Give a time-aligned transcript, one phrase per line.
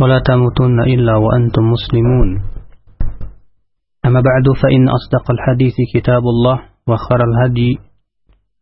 [0.00, 2.28] ولا تموتن إلا وأنتم مسلمون.
[4.06, 6.58] أما بعد فإن أصدق الحديث كتاب الله
[6.88, 7.78] وخير الهدي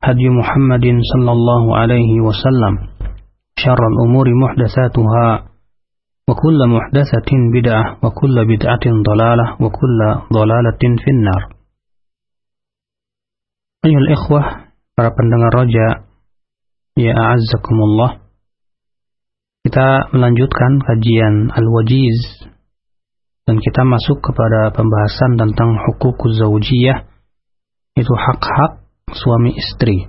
[0.05, 2.75] هدي محمد صلى الله عليه وسلم.
[3.59, 5.49] شر الأمور محدثاتها
[6.29, 9.99] وكل محدثة بدعة وكل بدعة ضلالة وكل
[10.33, 11.43] ضلالة في النار.
[13.87, 14.41] أيها الإخوة
[14.99, 16.11] para pendengar roja
[16.99, 18.28] ya a'azzakumullah.
[19.69, 22.49] Kita melanjutkan kajian Al-Wajiz.
[23.45, 27.05] Dan kita masuk kepada pembahasan tentang hukuk zaujiyah
[27.93, 28.81] itu hak-hak
[29.13, 30.09] suami istri.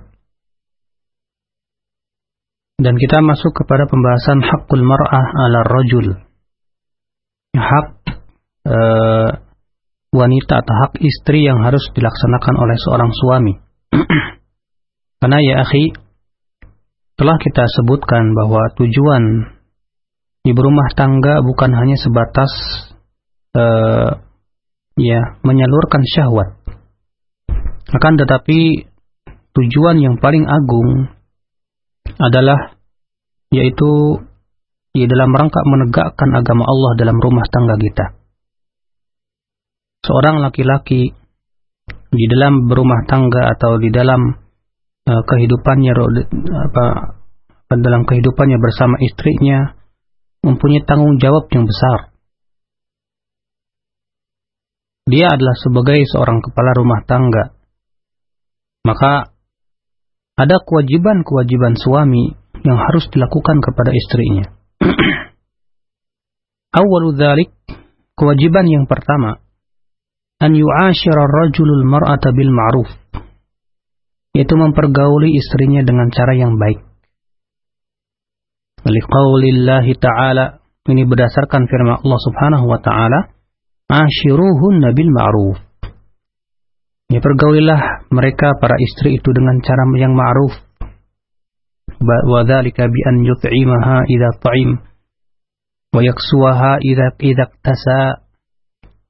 [2.80, 6.16] Dan kita masuk kepada pembahasan hakul mar'ah ala rajul.
[7.52, 7.88] Hak
[8.64, 8.78] e,
[10.08, 13.54] wanita atau hak istri yang harus dilaksanakan oleh seorang suami.
[15.20, 15.92] Karena ya akhi
[17.20, 19.52] telah kita sebutkan bahwa tujuan
[20.40, 22.48] di berumah tangga bukan hanya sebatas
[23.52, 23.64] e,
[24.96, 26.56] ya menyalurkan syahwat
[27.92, 28.88] akan tetapi
[29.52, 31.12] tujuan yang paling agung
[32.16, 32.80] adalah
[33.52, 34.24] yaitu
[34.96, 38.06] di dalam rangka menegakkan agama Allah dalam rumah tangga kita.
[40.08, 41.12] Seorang laki-laki
[42.10, 44.34] di dalam berumah tangga atau di dalam
[45.10, 45.92] uh, kehidupannya
[46.70, 46.84] apa
[47.74, 49.74] dalam kehidupannya bersama istrinya
[50.46, 52.14] mempunyai tanggung jawab yang besar.
[55.10, 57.58] Dia adalah sebagai seorang kepala rumah tangga.
[58.86, 59.34] Maka
[60.38, 62.32] ada kewajiban-kewajiban suami
[62.62, 64.54] yang harus dilakukan kepada istrinya.
[66.80, 67.50] Awalu dzalik,
[68.14, 69.42] kewajiban yang pertama,
[70.40, 72.90] an yu'ashira rajulul mar'ata bil ma'ruf.
[74.36, 76.86] Yaitu mempergauli istrinya dengan cara yang baik.
[78.80, 83.28] Liqaulillahi ta'ala, ini berdasarkan firman Allah Subhanahu wa taala,
[83.92, 85.58] "Ashiruhunna bil ma'ruf."
[87.10, 90.54] Ya pergaulilah mereka para istri itu dengan cara yang ma'ruf.
[92.00, 94.70] Wa dzalika bi an yut'imaha idza ta'im
[95.90, 98.24] wa yaksuwaha idza idza tasa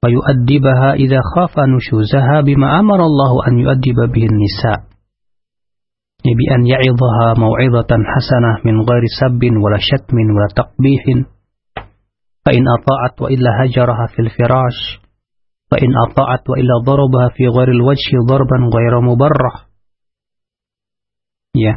[0.01, 4.90] wa yu'addibaha idza khafa nushuzaha bima amara Allah an yu'addiba bihi nisa
[6.25, 11.25] bi an ya'idhaha mau'izatan hasanah min ghairi sabbin wala syatmin wala taqbihin.
[12.45, 15.01] Fa in ata'at wa illa hajaraha fil firash.
[15.73, 17.49] Fa in ata'at wa illa darabaha fi
[21.57, 21.75] ya.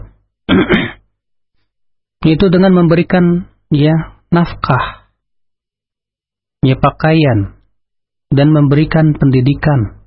[2.33, 5.07] Itu dengan memberikan ya nafkah.
[6.63, 7.59] Ya pakaian.
[8.33, 10.03] Dan memberikan pendidikan.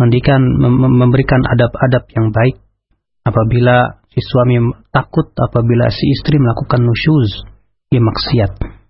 [0.00, 0.42] Memberikan
[0.74, 2.63] memberikan adab-adab yang baik
[3.24, 4.60] apabila si suami
[4.92, 7.48] takut apabila si istri melakukan nusyuz
[7.90, 8.84] ya maksiat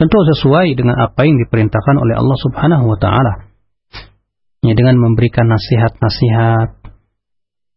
[0.00, 3.52] Tentu sesuai dengan apa yang diperintahkan oleh Allah Subhanahu wa taala.
[4.64, 6.80] Ya dengan memberikan nasihat-nasihat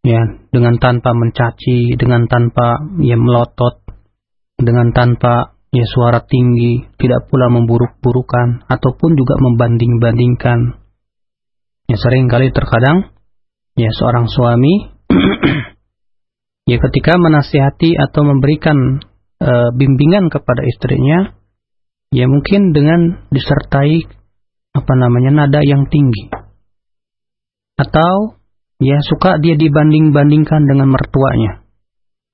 [0.07, 3.83] ya dengan tanpa mencaci, dengan tanpa ya melotot,
[4.55, 10.79] dengan tanpa ya suara tinggi, tidak pula memburuk-burukan ataupun juga membanding-bandingkan.
[11.91, 13.11] Ya sering kali terkadang
[13.75, 14.92] ya seorang suami
[16.71, 19.03] ya ketika menasihati atau memberikan
[19.37, 21.35] e, bimbingan kepada istrinya
[22.13, 24.05] ya mungkin dengan disertai
[24.73, 26.33] apa namanya nada yang tinggi.
[27.77, 28.37] Atau
[28.81, 31.65] ya suka dia dibanding-bandingkan dengan mertuanya.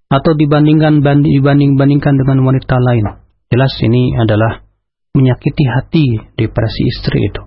[0.10, 3.06] Atau dibandingkan banding dibanding bandingkan dengan wanita lain.
[3.50, 4.66] Jelas ini adalah
[5.14, 7.44] menyakiti hati daripada si istri itu.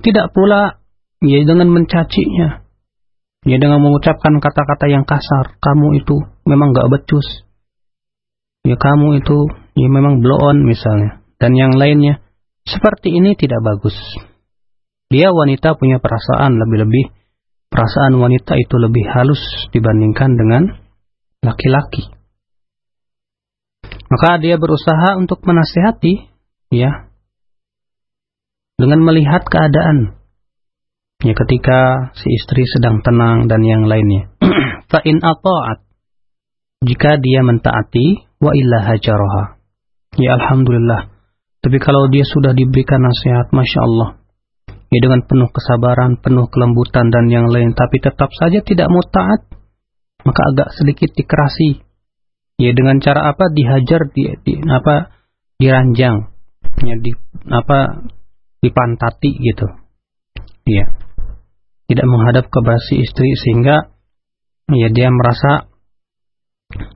[0.00, 0.80] Tidak pula
[1.24, 2.63] ya dengan mencacinya
[3.44, 6.16] ya dengan mengucapkan kata-kata yang kasar kamu itu
[6.48, 7.44] memang gak becus
[8.64, 9.38] ya kamu itu
[9.76, 12.24] ya memang blow on misalnya, dan yang lainnya.
[12.64, 13.92] Seperti ini tidak bagus.
[15.12, 17.12] Dia wanita punya perasaan lebih-lebih,
[17.68, 20.62] perasaan wanita itu lebih halus dibandingkan dengan
[21.44, 22.08] laki-laki.
[24.08, 26.32] Maka dia berusaha untuk menasihati,
[26.72, 27.12] ya,
[28.80, 30.23] dengan melihat keadaan.
[31.22, 34.34] Ya ketika si istri sedang tenang dan yang lainnya.
[34.90, 35.84] Fa in ata'at
[36.84, 39.56] jika dia mentaati wa illa hajaroha.
[40.20, 41.14] Ya Alhamdulillah.
[41.64, 44.08] Tapi kalau dia sudah diberikan nasihat, Masya Allah.
[44.92, 47.72] Ya dengan penuh kesabaran, penuh kelembutan dan yang lain.
[47.72, 49.48] Tapi tetap saja tidak mau taat.
[50.28, 51.80] Maka agak sedikit dikerasi.
[52.60, 53.48] Ya dengan cara apa?
[53.48, 55.08] Dihajar, di, di apa?
[55.56, 56.30] Diranjang.
[56.84, 57.10] Ya di
[57.48, 58.06] apa?
[58.60, 59.66] Dipantati gitu.
[60.68, 61.03] Ya.
[61.84, 63.92] Tidak menghadap ke si istri sehingga
[64.72, 65.68] ya dia merasa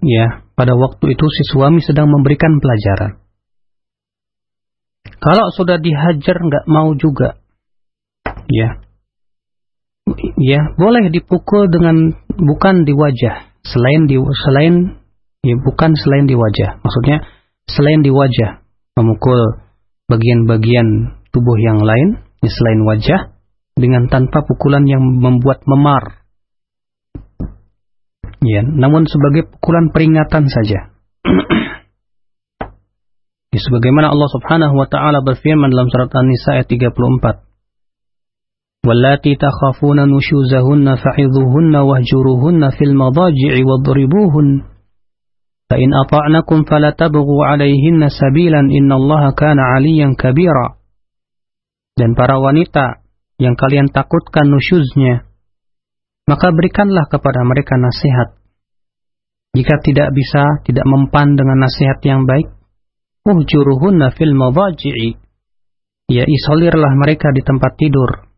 [0.01, 3.21] ya pada waktu itu si suami sedang memberikan pelajaran.
[5.19, 7.43] Kalau sudah dihajar nggak mau juga,
[8.47, 8.79] ya,
[10.39, 14.95] ya boleh dipukul dengan bukan di wajah, selain di selain
[15.43, 17.27] ya bukan selain di wajah, maksudnya
[17.67, 18.63] selain di wajah,
[18.95, 19.59] memukul
[20.07, 23.21] bagian-bagian tubuh yang lain ya, selain wajah
[23.78, 26.24] dengan tanpa pukulan yang membuat memar
[28.44, 30.92] Ya, namun sebagai pukulan peringatan saja.
[33.56, 37.40] ya, sebagaimana Allah Subhanahu wa taala berfirman dalam surat An-Nisa ayat 34.
[38.84, 44.76] Wallati takhafuna nushuzahunna fa'idhuhunna wahjuruhunna fil madaji'i wadribuhun.
[45.64, 50.68] فإن أطعنكم فلا تبغوا عليهن سبيلا إن الله كان عليا كبيرا
[51.98, 53.02] dan para wanita
[53.39, 55.29] yang kalian takutkan nusyuznya
[56.29, 58.37] maka berikanlah kepada mereka nasihat.
[59.57, 62.53] Jika tidak bisa, tidak mempan dengan nasihat yang baik,
[63.25, 65.17] uhjuruhunna fil madaji'i.
[66.13, 68.29] Ya isolirlah mereka di tempat tidur.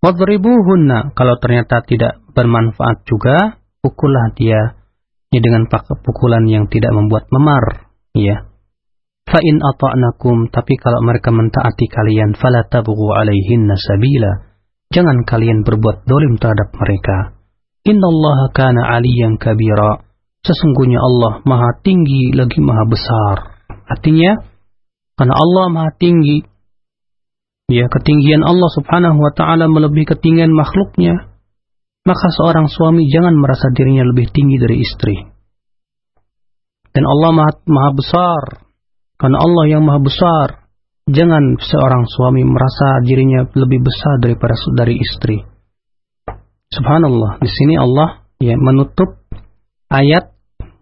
[0.00, 4.80] Wadribuhunna, kalau ternyata tidak bermanfaat juga, pukullah dia
[5.32, 5.68] ya dengan
[6.04, 7.92] pukulan yang tidak membuat memar.
[8.12, 8.51] Ya.
[9.28, 14.52] Fa'in ata'nakum, tapi kalau mereka mentaati kalian, fala tabghu alaihinna sabila
[14.92, 17.40] Jangan kalian berbuat dolim terhadap mereka.
[17.88, 20.04] Inna Allah kana aliyan kabira.
[20.44, 23.36] Sesungguhnya Allah maha tinggi lagi maha besar.
[23.88, 24.36] Artinya,
[25.16, 26.44] karena Allah maha tinggi,
[27.72, 31.32] ya ketinggian Allah subhanahu wa ta'ala melebihi ketinggian makhluknya,
[32.04, 35.16] maka seorang suami jangan merasa dirinya lebih tinggi dari istri.
[36.92, 38.42] Dan Allah maha, maha besar,
[39.22, 40.62] karena Allah yang maha besar,
[41.02, 45.42] Jangan seorang suami merasa dirinya lebih besar daripada dari istri.
[46.70, 49.18] Subhanallah, di sini Allah ya menutup
[49.90, 50.30] ayat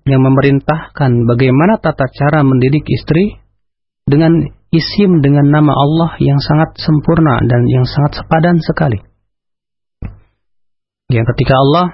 [0.04, 3.40] yang memerintahkan bagaimana tata cara mendidik istri
[4.04, 9.00] dengan isim dengan nama Allah yang sangat sempurna dan yang sangat sepadan sekali.
[11.08, 11.86] Yang ketika Allah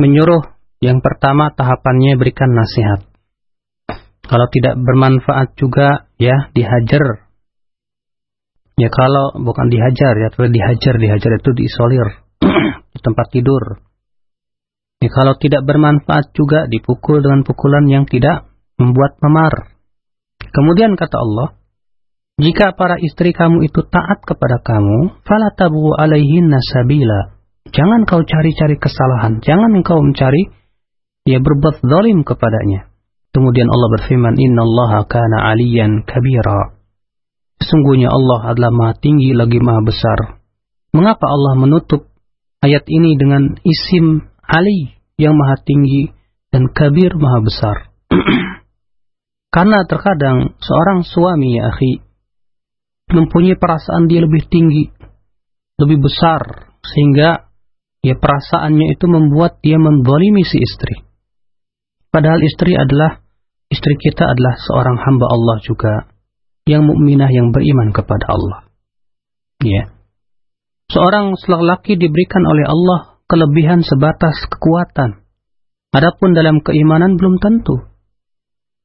[0.00, 0.40] menyuruh
[0.80, 3.04] yang pertama tahapannya berikan nasihat.
[4.26, 7.26] Kalau tidak bermanfaat juga ya dihajar
[8.76, 12.08] Ya kalau bukan dihajar ya, dihajar, dihajar itu diisolir
[12.92, 13.80] di tempat tidur.
[15.00, 19.72] Ya kalau tidak bermanfaat juga dipukul dengan pukulan yang tidak membuat memar.
[20.52, 21.48] Kemudian kata Allah,
[22.36, 27.32] jika para istri kamu itu taat kepada kamu, fala tabu alaihin nasabila.
[27.72, 30.52] Jangan kau cari-cari kesalahan, jangan engkau mencari
[31.24, 32.92] ya berbuat zalim kepadanya.
[33.36, 36.72] Kemudian Allah berfirman, Inna Allah kana aliyan kabira.
[37.60, 40.40] Sesungguhnya Allah adalah maha tinggi lagi maha besar.
[40.96, 42.08] Mengapa Allah menutup
[42.64, 46.16] ayat ini dengan isim Ali yang maha tinggi
[46.48, 47.76] dan kabir maha besar?
[49.54, 52.00] Karena terkadang seorang suami ya akhi
[53.12, 54.88] mempunyai perasaan dia lebih tinggi,
[55.76, 57.52] lebih besar sehingga
[58.00, 61.04] ya perasaannya itu membuat dia mendolimi si istri.
[62.08, 63.25] Padahal istri adalah
[63.72, 65.94] istri kita adalah seorang hamba Allah juga
[66.66, 68.66] yang mukminah yang beriman kepada Allah.
[69.62, 69.94] Ya.
[70.90, 75.22] Seorang lelaki diberikan oleh Allah kelebihan sebatas kekuatan.
[75.94, 77.96] Adapun dalam keimanan belum tentu.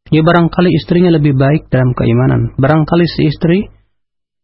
[0.10, 2.58] Ya barangkali istrinya lebih baik dalam keimanan.
[2.58, 3.70] Barangkali si istri,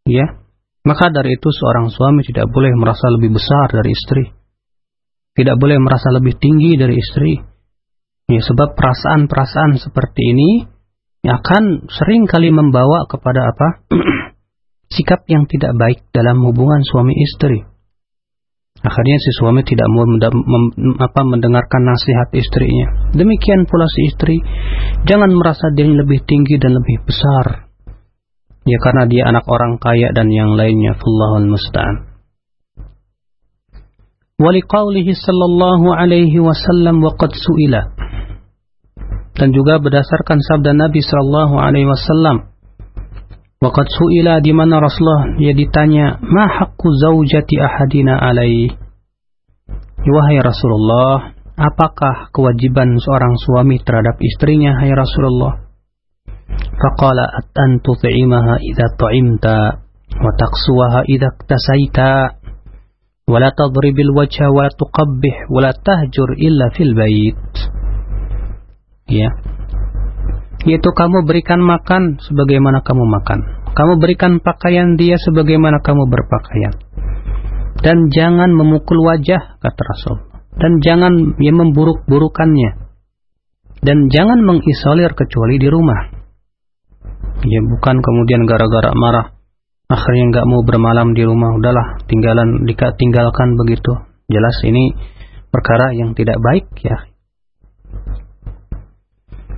[0.06, 0.38] ya,
[0.86, 4.24] maka dari itu seorang suami tidak boleh merasa lebih besar dari istri.
[5.38, 7.38] Tidak boleh merasa lebih tinggi dari istri.
[8.28, 10.50] Ya, sebab perasaan-perasaan seperti ini
[11.24, 13.88] akan sering kali membawa kepada apa?
[14.96, 17.64] sikap yang tidak baik dalam hubungan suami istri.
[18.84, 20.06] Akhirnya si suami tidak mau
[21.02, 23.10] apa, mendengarkan nasihat istrinya.
[23.16, 24.38] Demikian pula si istri,
[25.08, 27.72] jangan merasa diri lebih tinggi dan lebih besar.
[28.68, 31.00] Ya karena dia anak orang kaya dan yang lainnya.
[31.00, 31.96] Fallahul musta'an.
[34.38, 37.97] Waliqaulihi sallallahu alaihi wasallam wa qad su'ila
[39.38, 42.50] dan juga berdasarkan sabda Nabi Shallallahu Alaihi Wasallam.
[43.58, 48.70] Waqad su'ila di mana Rasulullah dia ditanya, "Ma haqqu zaujati ahadina alai?"
[50.08, 55.68] Wahai Rasulullah, apakah kewajiban seorang suami terhadap istrinya, hai Rasulullah?
[56.78, 57.26] Faqala
[57.58, 59.58] an tut'imaha idza ta'imta
[60.22, 62.10] wa taqsuwaha idza iktasaita
[63.28, 67.77] wa la tadribil wajha wa tuqabbih wa la tahjur illa fil bait.
[69.08, 69.30] Ya.
[70.68, 73.40] Yaitu kamu berikan makan sebagaimana kamu makan.
[73.72, 76.76] Kamu berikan pakaian dia sebagaimana kamu berpakaian.
[77.78, 80.18] Dan jangan memukul wajah, kata Rasul.
[80.58, 82.90] Dan jangan ya, memburuk-burukannya.
[83.86, 86.18] Dan jangan mengisolir kecuali di rumah.
[87.46, 89.38] Ya bukan kemudian gara-gara marah.
[89.88, 91.56] Akhirnya nggak mau bermalam di rumah.
[91.56, 92.66] Udahlah, tinggalan
[92.98, 93.94] tinggalkan begitu.
[94.28, 94.92] Jelas ini
[95.54, 97.08] perkara yang tidak baik ya.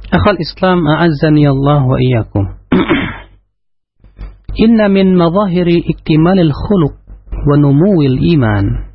[0.09, 2.49] Akhal Islam a'azzani Allah wa iyyakum.
[4.65, 6.97] Inna min madahiri iktimalil khuluq
[7.29, 8.89] wa numuwil iman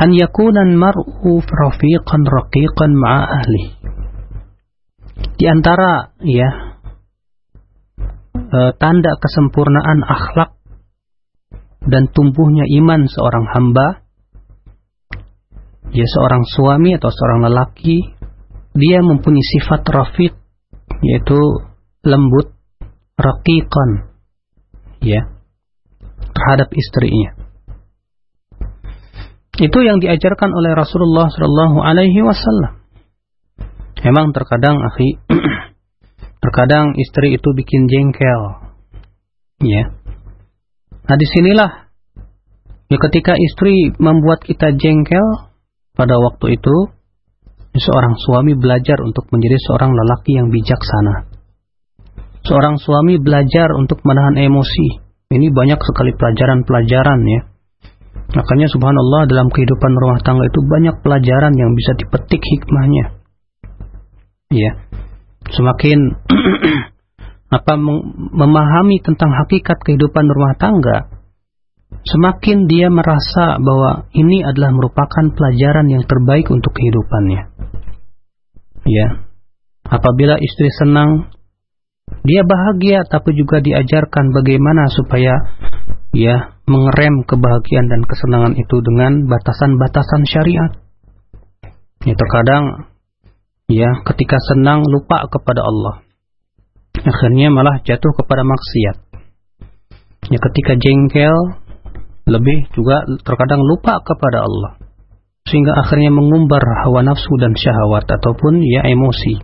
[0.00, 3.64] an yakuna mar'u rafiqan raqiqan ma'a ahli.
[5.36, 6.48] Di antara ya
[8.32, 10.56] e, tanda kesempurnaan akhlak
[11.84, 14.00] dan tumbuhnya iman seorang hamba
[15.92, 18.21] ya seorang suami atau seorang lelaki
[18.72, 20.32] dia mempunyai sifat rafiq
[21.02, 21.40] yaitu
[22.04, 22.52] lembut
[23.16, 24.12] raqiqan
[25.02, 25.28] ya
[26.32, 27.42] terhadap istrinya.
[29.52, 32.80] Itu yang diajarkan oleh Rasulullah Shallallahu Alaihi Wasallam.
[34.02, 35.20] Memang terkadang, akhi,
[36.42, 38.42] terkadang istri itu bikin jengkel,
[39.62, 39.94] ya.
[41.06, 41.70] Nah di sinilah,
[42.90, 45.52] ya ketika istri membuat kita jengkel
[45.94, 46.90] pada waktu itu,
[47.72, 51.32] seorang suami belajar untuk menjadi seorang lelaki yang bijaksana.
[52.42, 54.88] Seorang suami belajar untuk menahan emosi,
[55.32, 57.40] ini banyak sekali pelajaran-pelajaran ya.
[58.32, 63.20] Makanya subhanallah dalam kehidupan rumah tangga itu banyak pelajaran yang bisa dipetik hikmahnya.
[64.52, 64.72] Ya.
[65.52, 65.98] Semakin
[67.56, 67.74] apa
[68.32, 71.12] memahami tentang hakikat kehidupan rumah tangga,
[72.08, 77.51] semakin dia merasa bahwa ini adalah merupakan pelajaran yang terbaik untuk kehidupannya.
[78.86, 79.28] Ya.
[79.86, 81.30] Apabila istri senang
[82.22, 85.34] dia bahagia tapi juga diajarkan bagaimana supaya
[86.14, 90.72] ya mengerem kebahagiaan dan kesenangan itu dengan batasan-batasan syariat.
[92.02, 92.92] Ya terkadang
[93.70, 95.94] ya ketika senang lupa kepada Allah.
[97.02, 98.96] Akhirnya malah jatuh kepada maksiat.
[100.30, 101.34] Ya ketika jengkel
[102.30, 104.81] lebih juga terkadang lupa kepada Allah.
[105.46, 109.42] Sehingga akhirnya mengumbar hawa nafsu dan syahwat ataupun ya emosi.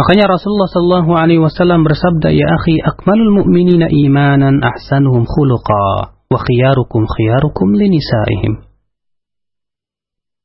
[0.00, 7.04] Makanya Rasulullah Shallallahu Alaihi Wasallam bersabda, ya akhi, akmalul mu'minina imanan ahsanuhum khuluqa wa khiyarukum
[7.04, 8.64] khiyarukum linisaihim.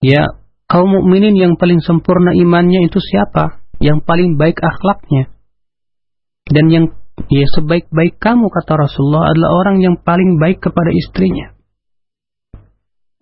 [0.03, 0.35] Ya,
[0.67, 3.63] kaum mukminin yang paling sempurna imannya itu siapa?
[3.79, 5.31] Yang paling baik akhlaknya.
[6.45, 6.85] Dan yang
[7.31, 11.54] ya sebaik-baik kamu kata Rasulullah adalah orang yang paling baik kepada istrinya.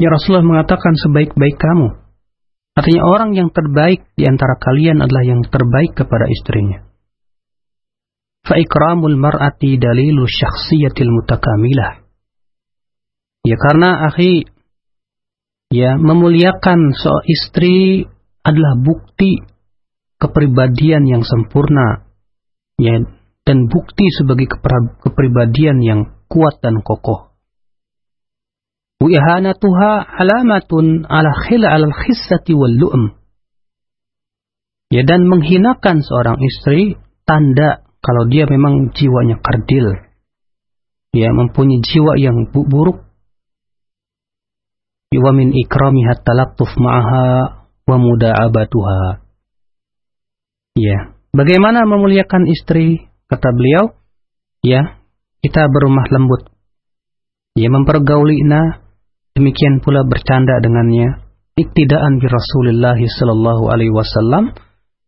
[0.03, 2.03] Ya Rasulullah mengatakan sebaik-baik kamu
[2.73, 6.81] Artinya orang yang terbaik di antara kalian adalah yang terbaik kepada istrinya.
[8.43, 12.01] Fa'ikramul mar'ati dalilu syakhsiyatil mutakamilah.
[13.45, 14.49] Ya karena akhi,
[15.69, 17.77] ya memuliakan seorang istri
[18.41, 19.37] adalah bukti
[20.17, 22.09] kepribadian yang sempurna.
[22.81, 23.05] Ya,
[23.45, 24.49] dan bukti sebagai
[25.05, 27.32] kepribadian yang kuat dan kokoh
[29.03, 33.03] wa ihanatuha alamatun ala khila al wal lu'm.
[34.95, 36.95] Ya dan menghinakan seorang istri
[37.27, 40.07] tanda kalau dia memang jiwanya kardil.
[41.11, 43.03] Ya mempunyai jiwa yang buruk.
[45.13, 47.27] Wa min ikramiha talattuf ma'aha
[47.85, 49.21] wa muda'abatuha.
[50.73, 53.13] Ya, bagaimana memuliakan istri?
[53.29, 53.93] Kata beliau,
[54.65, 54.97] ya,
[55.45, 56.49] kita berumah lembut.
[57.53, 58.82] Ya, mempergaulina
[59.33, 61.25] Demikian pula bercanda dengannya.
[61.53, 64.57] Iktidaan bi Rasulullah sallallahu alaihi wasallam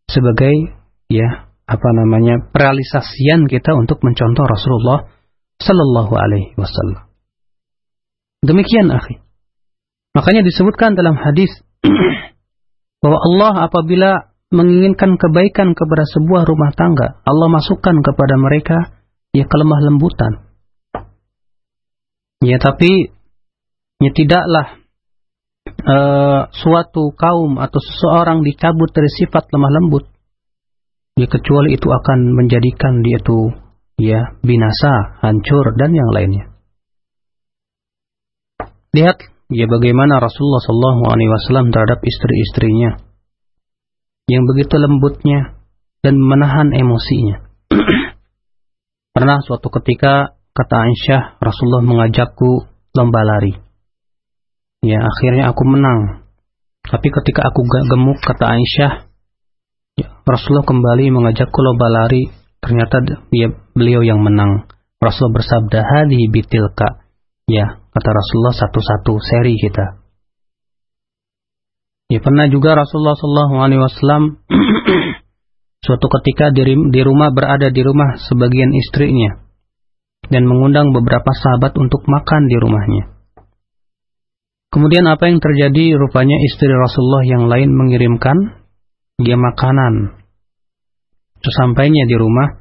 [0.06, 0.54] sebagai
[1.10, 5.10] ya apa namanya realisasian kita untuk mencontoh Rasulullah
[5.58, 7.10] sallallahu alaihi wasallam.
[8.46, 9.18] Demikian akhi.
[10.14, 11.50] Makanya disebutkan dalam hadis
[13.02, 19.02] bahwa Allah apabila menginginkan kebaikan kepada sebuah rumah tangga, Allah masukkan kepada mereka
[19.34, 20.46] ya kelemah lembutan.
[22.38, 23.15] Ya tapi
[24.02, 24.66] ya tidaklah
[25.84, 30.04] uh, suatu kaum atau seseorang dicabut dari sifat lemah lembut
[31.16, 36.52] ya kecuali itu akan menjadikan dia itu ya binasa, hancur dan yang lainnya.
[38.92, 39.18] Lihat
[39.52, 43.00] ya bagaimana Rasulullah Shallallahu Alaihi Wasallam terhadap istri-istrinya
[44.28, 45.56] yang begitu lembutnya
[46.00, 47.44] dan menahan emosinya.
[49.16, 53.65] Pernah suatu ketika kata Aisyah Rasulullah mengajakku lomba lari.
[54.86, 56.30] Ya akhirnya aku menang.
[56.86, 59.10] Tapi ketika aku gemuk kata Aisyah,
[59.98, 62.30] ya, Rasulullah kembali mengajakku lomba lari.
[62.62, 63.02] Ternyata
[63.34, 64.70] dia beliau yang menang.
[65.02, 67.02] Rasulullah bersabda, "Hadi bitilka."
[67.46, 70.06] Ya, kata Rasulullah satu-satu seri kita.
[72.06, 74.22] Ya pernah juga Rasulullah Shallallahu Alaihi Wasallam
[75.86, 76.62] suatu ketika di,
[76.94, 79.42] di rumah berada di rumah sebagian istrinya
[80.30, 83.15] dan mengundang beberapa sahabat untuk makan di rumahnya.
[84.76, 85.96] Kemudian apa yang terjadi?
[85.96, 88.60] Rupanya istri Rasulullah yang lain mengirimkan
[89.16, 90.20] dia makanan.
[91.40, 92.60] Sesampainya di rumah,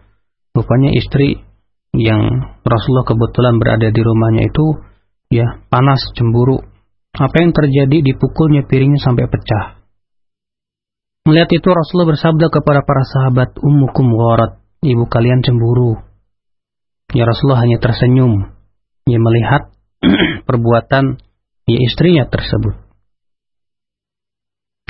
[0.56, 1.44] rupanya istri
[1.92, 2.24] yang
[2.64, 4.80] Rasulullah kebetulan berada di rumahnya itu
[5.28, 6.64] ya panas cemburu
[7.20, 9.84] apa yang terjadi dipukulnya piringnya sampai pecah.
[11.28, 16.00] Melihat itu Rasulullah bersabda kepada para sahabat, Ummukum gharat, ibu kalian cemburu.
[17.12, 18.56] Ya Rasulullah hanya tersenyum.
[19.04, 19.76] Ia melihat
[20.48, 21.25] perbuatan
[21.66, 22.78] ya istrinya tersebut.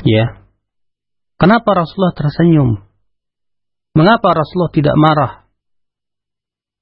[0.04, 0.44] Ya.
[1.36, 2.80] Kenapa Rasulullah tersenyum?
[3.96, 5.32] Mengapa Rasulullah tidak marah?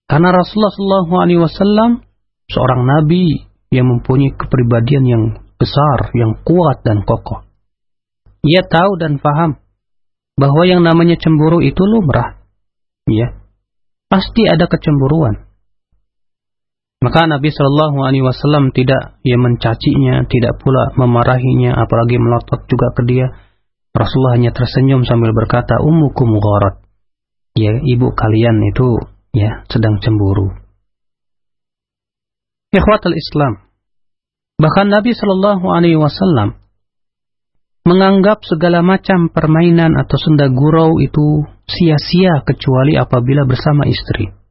[0.05, 2.05] Karena Rasulullah SAW
[2.51, 5.25] seorang nabi yang mempunyai kepribadian yang
[5.57, 7.47] besar, yang kuat dan kokoh.
[8.45, 9.57] Ia tahu dan paham
[10.37, 12.45] bahwa yang namanya cemburu itu lumrah.
[13.09, 13.35] Ya,
[14.13, 15.49] pasti ada kecemburuan.
[17.05, 23.05] Maka Nabi Shallallahu Alaihi Wasallam tidak ia mencacinya, tidak pula memarahinya, apalagi melotot juga ke
[23.05, 23.29] dia.
[23.93, 26.81] Rasulullah hanya tersenyum sambil berkata, Ummukum gharat.
[27.61, 29.05] Ya, ibu kalian itu
[29.37, 30.57] ya sedang cemburu.
[32.73, 33.69] Ikhwatul Islam.
[34.57, 36.57] Bahkan Nabi Shallallahu Alaihi Wasallam
[37.85, 44.44] menganggap segala macam permainan atau senda gurau itu sia-sia kecuali apabila bersama istri.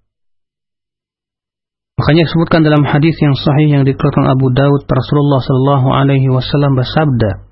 [1.94, 7.46] Makanya disebutkan dalam hadis yang sahih yang dikeluarkan Abu Daud Rasulullah Shallallahu Alaihi Wasallam bersabda,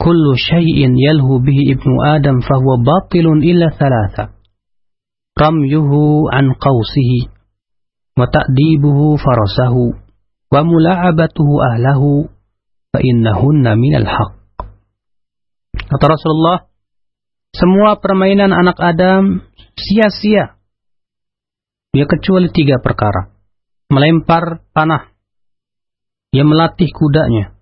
[0.00, 4.32] "Kullu syai'in yalhu bihi ibnu Adam fahuwa batilun illa thalatha.
[5.36, 7.28] Ramyuhu an qawsihi
[8.16, 9.92] wa ta'dibuhu farasahu
[10.48, 12.32] wa mula'abatuhu ahlahu
[12.96, 14.32] fa innahunna minal haq.
[15.76, 16.72] Kata Rasulullah,
[17.52, 19.44] semua permainan anak Adam
[19.76, 20.55] sia-sia.
[21.96, 23.32] Ya kecuali tiga perkara.
[23.88, 25.08] Melempar panah.
[26.28, 27.56] Dia melatih kudanya.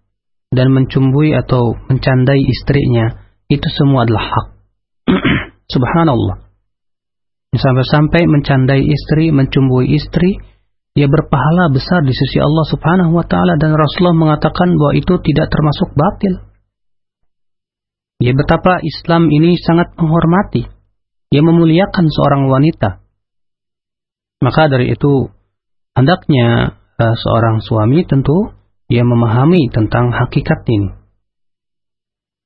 [0.50, 3.14] Dan mencumbui atau mencandai istrinya.
[3.46, 4.46] Itu semua adalah hak.
[5.74, 6.44] Subhanallah
[7.58, 10.38] sampai-sampai mencandai istri, mencumbui istri,
[10.94, 15.50] ia berpahala besar di sisi Allah Subhanahu wa taala dan Rasulullah mengatakan bahwa itu tidak
[15.50, 16.34] termasuk batil.
[18.22, 20.70] Ya betapa Islam ini sangat menghormati,
[21.34, 23.03] ia memuliakan seorang wanita.
[24.44, 25.32] Maka dari itu
[25.96, 28.52] hendaknya uh, seorang suami tentu
[28.92, 30.92] ia memahami tentang hakikat ini.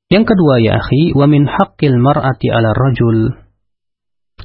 [0.08, 3.34] Yang kedua ya akhi, wa min haqqil mar'ati 'ala rajul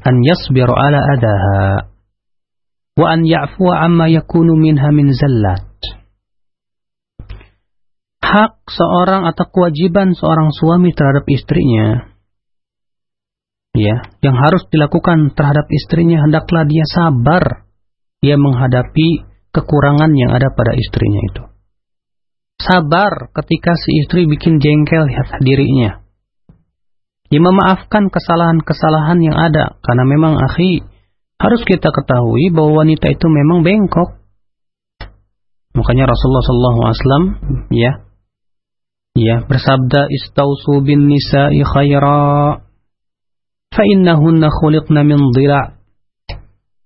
[0.01, 1.93] an yasbir ala adaha
[2.97, 5.69] wa an ya'fuwa amma yakunu minha min zallat.
[8.17, 12.12] Hak seorang atau kewajiban seorang suami terhadap istrinya
[13.73, 17.65] ya, yang harus dilakukan terhadap istrinya hendaklah dia sabar.
[18.23, 21.43] Dia menghadapi kekurangan yang ada pada istrinya itu.
[22.55, 25.11] Sabar ketika si istri bikin jengkel
[25.43, 25.99] dirinya.
[27.27, 29.75] Ya memaafkan kesalahan-kesalahan yang ada.
[29.83, 30.87] Karena memang akhi
[31.35, 34.23] harus kita ketahui bahwa wanita itu memang bengkok.
[35.75, 37.25] Makanya Rasulullah SAW
[37.73, 38.05] ya
[39.17, 42.61] ya bersabda istausu bin nisa'i khaira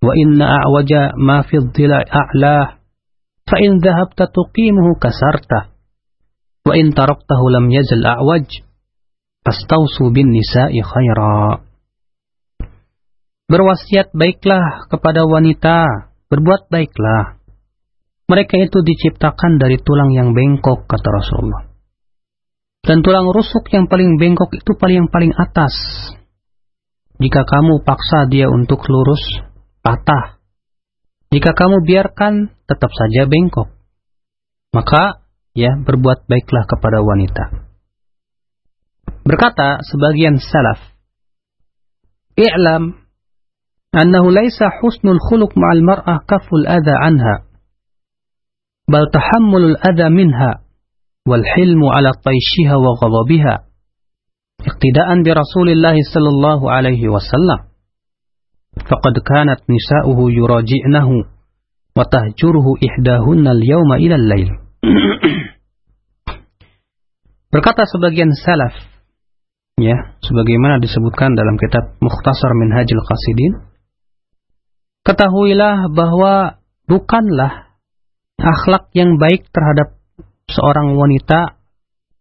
[0.04, 2.80] wa inna a'waja ma fi dhila' a'lah
[3.44, 5.74] fa in dhahabta tuqimuhu kasarta
[6.68, 8.68] wa in taraktahu lam yazal a'waj
[9.48, 11.64] Fastausu bin nisa'i khaira.
[13.48, 17.40] Berwasiat baiklah kepada wanita, berbuat baiklah.
[18.28, 21.64] Mereka itu diciptakan dari tulang yang bengkok, kata Rasulullah.
[22.84, 25.72] Dan tulang rusuk yang paling bengkok itu paling yang paling atas.
[27.18, 29.42] Jika kamu paksa dia untuk lurus,
[29.82, 30.38] patah.
[31.34, 33.74] Jika kamu biarkan, tetap saja bengkok.
[34.72, 35.26] Maka,
[35.58, 37.68] ya, berbuat baiklah kepada wanita.
[39.28, 40.80] Berkata sebagian salaf,
[42.38, 42.96] I'lam
[43.92, 47.50] annahu laisa husnul khuluk ma'al mar'ah kaful adha anha,
[48.88, 50.64] bal tahammulul adha minha,
[51.28, 53.67] wal hilmu ala taishiha wa ghababihah
[54.64, 57.70] iqtidaan bi Rasulillah sallallahu alaihi wasallam.
[58.78, 61.16] Faqad kanat nisa'uhu yuraji'nahu
[61.98, 64.50] wa tahjuruhu ihdahunna al-yawma ila al-lail.
[67.54, 68.76] Berkata sebagian salaf,
[69.82, 73.54] ya, sebagaimana disebutkan dalam kitab Mukhtasar min Hajil Qasidin,
[75.08, 77.74] ketahuilah bahwa bukanlah
[78.38, 79.98] akhlak yang baik terhadap
[80.52, 81.58] seorang wanita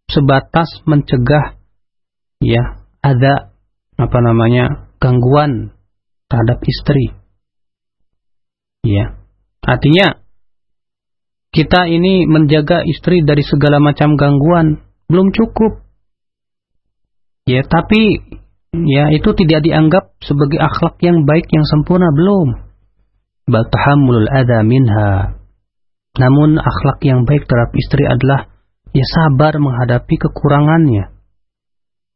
[0.09, 1.56] sebatas mencegah
[2.41, 3.53] ya ada
[3.97, 5.73] apa namanya gangguan
[6.29, 7.15] terhadap istri.
[8.85, 9.17] Ya.
[9.63, 10.21] Artinya
[11.51, 15.81] kita ini menjaga istri dari segala macam gangguan belum cukup.
[17.47, 18.19] Ya, tapi
[18.75, 22.67] ya itu tidak dianggap sebagai akhlak yang baik yang sempurna belum.
[23.47, 25.39] Bal tahammulul adha minha.
[26.19, 28.51] Namun akhlak yang baik terhadap istri adalah
[28.91, 31.16] ya sabar menghadapi kekurangannya.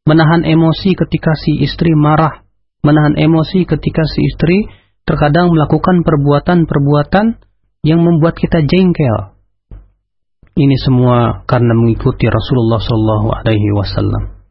[0.02, 2.42] Menahan emosi ketika si istri marah,
[2.82, 4.66] menahan emosi ketika si istri
[5.06, 7.38] terkadang melakukan perbuatan-perbuatan
[7.86, 9.38] yang membuat kita jengkel.
[10.52, 14.42] Ini semua karena mengikuti Rasulullah Sallallahu Alaihi Wasallam.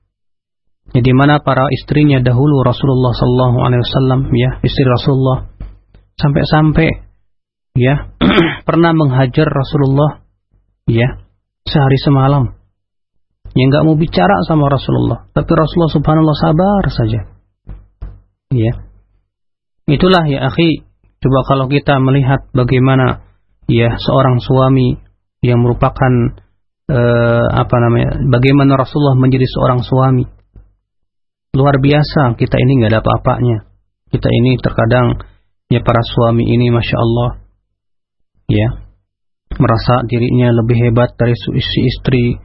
[0.91, 5.51] Jadi mana para istrinya dahulu Rasulullah Wasallam ya istri Rasulullah
[6.19, 6.87] sampai-sampai
[7.79, 8.11] ya
[8.67, 10.23] pernah menghajar Rasulullah
[10.87, 11.23] ya
[11.63, 12.60] sehari semalam
[13.51, 15.27] yang nggak mau bicara sama Rasulullah.
[15.35, 17.19] Tapi Rasulullah Subhanallah sabar saja.
[18.51, 18.73] Ya
[19.87, 20.87] itulah ya akhi.
[21.21, 23.21] Coba kalau kita melihat bagaimana
[23.69, 24.97] ya seorang suami
[25.45, 26.33] yang merupakan
[26.89, 30.25] uh, apa namanya bagaimana Rasulullah menjadi seorang suami.
[31.51, 33.67] Luar biasa kita ini nggak ada apa-apanya.
[34.11, 35.19] Kita ini terkadang
[35.71, 37.29] ya para suami ini masya Allah
[38.51, 38.67] ya
[39.55, 42.35] merasa dirinya lebih hebat dari si istri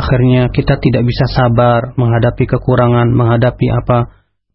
[0.00, 3.98] akhirnya kita tidak bisa sabar menghadapi kekurangan menghadapi apa?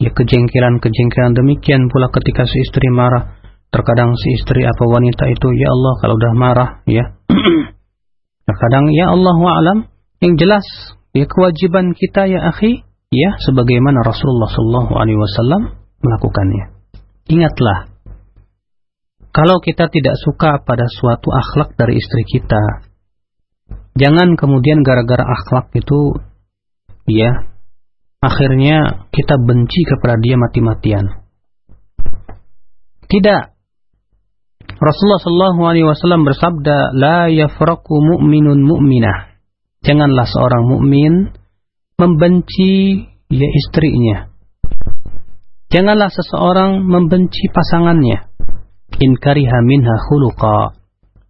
[0.01, 1.37] Ya kejengkelan-kejengkelan.
[1.37, 3.37] Demikian pula ketika si istri marah.
[3.69, 7.15] Terkadang si istri apa wanita itu ya Allah kalau udah marah ya.
[8.49, 9.77] Terkadang ya Allah alam.
[10.19, 10.65] Yang jelas
[11.13, 12.81] ya kewajiban kita ya akhi
[13.13, 15.61] ya sebagaimana Rasulullah Shallallahu Alaihi Wasallam
[16.01, 16.65] melakukannya.
[17.29, 17.95] Ingatlah
[19.35, 22.84] kalau kita tidak suka pada suatu akhlak dari istri kita,
[23.95, 26.19] jangan kemudian gara-gara akhlak itu
[27.09, 27.49] ya
[28.21, 31.25] akhirnya kita benci kepada dia mati-matian.
[33.05, 33.55] Tidak,
[34.75, 39.37] Rasulullah Shallallahu Alaihi Wasallam bersabda, لا yafraku mu'minun mu'minah.
[39.85, 41.13] Janganlah seorang mukmin
[41.95, 44.33] membenci ya istrinya.
[45.69, 48.33] Janganlah seseorang membenci pasangannya.
[49.01, 50.73] In kariha minha khuluqa,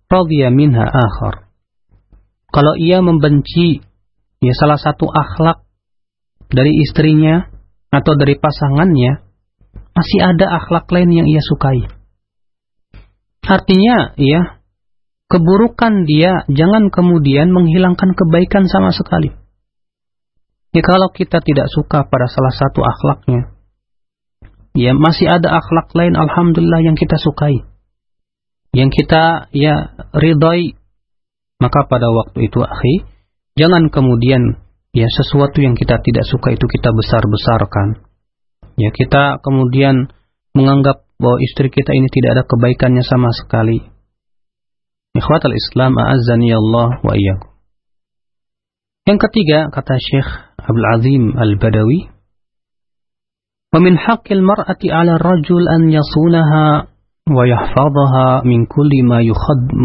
[0.08, 1.44] radhiya minha akhar.
[2.55, 3.83] Kalau ia membenci
[4.39, 5.67] ya salah satu akhlak
[6.47, 7.51] dari istrinya
[7.91, 9.27] atau dari pasangannya,
[9.91, 11.83] masih ada akhlak lain yang ia sukai.
[13.43, 14.63] Artinya, ya,
[15.27, 19.35] keburukan dia jangan kemudian menghilangkan kebaikan sama sekali.
[20.71, 23.51] Ya, kalau kita tidak suka pada salah satu akhlaknya,
[24.75, 27.67] ya masih ada akhlak lain alhamdulillah yang kita sukai.
[28.71, 30.79] Yang kita ya ridhoi.
[31.65, 33.10] Maka pada waktu itu akhi,
[33.58, 34.62] jangan kemudian
[34.93, 38.06] ya sesuatu yang kita tidak suka itu kita besar-besarkan.
[38.78, 40.13] Ya kita kemudian
[40.54, 43.82] menganggap bahwa istri kita ini tidak ada kebaikannya sama sekali.
[45.17, 47.49] Ikhwatal Islam a'azzani Allah wa iyyakum.
[49.10, 50.30] Yang ketiga kata Syekh
[50.62, 52.13] Abdul Azim Al-Badawi,
[53.73, 56.93] "Wa min haqqil mar'ati 'ala ar-rajul an yasunaha
[57.29, 59.75] ويحفظها من كل ما يخد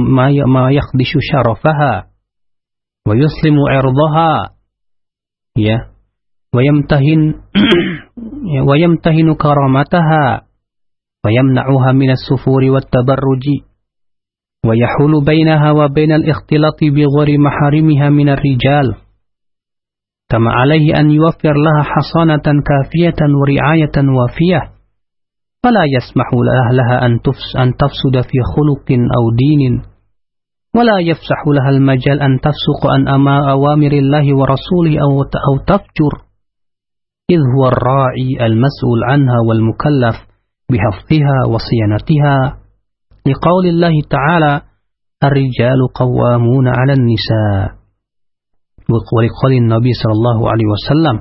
[0.46, 2.06] ما يخدش شرفها.
[3.08, 4.50] ويسلم عرضها.
[5.56, 5.86] يا.
[6.54, 7.34] ويمتهن
[8.68, 10.42] ويمتهن كرامتها.
[11.24, 13.46] ويمنعها من السفور والتبرج.
[14.66, 18.94] ويحول بينها وبين الاختلاط بغير محارمها من الرجال.
[20.30, 24.79] كما عليه أن يوفر لها حصانة كافية ورعاية وافية.
[25.62, 26.28] فلا يسمح
[26.72, 27.20] لها أن
[27.76, 29.82] تفسد في خلق أو دين.
[30.76, 33.08] ولا يفسح لها المجال أن تفسق عن
[33.50, 36.12] أوامر الله ورسوله أو تفجر.
[37.30, 40.16] إذ هو الراعي المسؤول عنها والمكلف
[40.70, 42.60] بحفظها وصيانتها.
[43.26, 44.62] لقول الله تعالى
[45.24, 47.80] الرجال قوامون على النساء.
[48.90, 51.16] ولقول النبي صلى الله عليه وسلم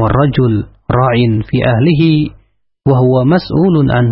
[0.00, 1.14] والرجل راع
[1.48, 2.30] في أهله
[2.90, 4.06] wahwa an.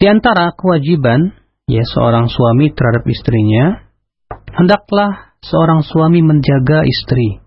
[0.00, 1.36] Di antara kewajiban
[1.68, 3.84] ya seorang suami terhadap istrinya,
[4.56, 7.44] hendaklah seorang suami menjaga istri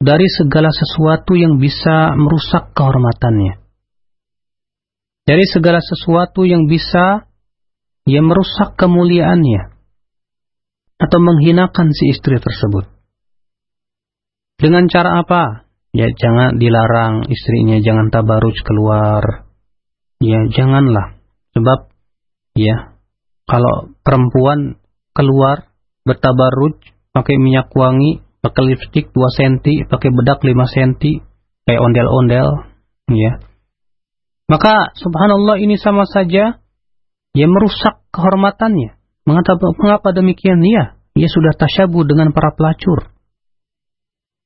[0.00, 3.60] dari segala sesuatu yang bisa merusak kehormatannya.
[5.22, 7.30] Dari segala sesuatu yang bisa
[8.02, 9.70] ia merusak kemuliaannya
[10.98, 12.90] atau menghinakan si istri tersebut.
[14.58, 15.61] Dengan cara apa?
[15.92, 19.44] Ya jangan dilarang istrinya jangan tabaruj keluar.
[20.24, 21.20] Ya janganlah.
[21.52, 21.92] Sebab
[22.56, 22.96] ya
[23.44, 24.80] kalau perempuan
[25.12, 25.68] keluar
[26.08, 26.80] bertabaruj
[27.12, 31.20] pakai minyak wangi, pakai lipstik 2 cm, pakai bedak 5 cm,
[31.68, 32.48] kayak ondel-ondel,
[33.12, 33.32] ya.
[34.48, 36.60] Maka subhanallah ini sama saja
[37.32, 38.96] ya merusak kehormatannya.
[39.22, 40.58] Mengapa, mengapa demikian?
[40.66, 43.11] Ya, ia sudah tasyabu dengan para pelacur.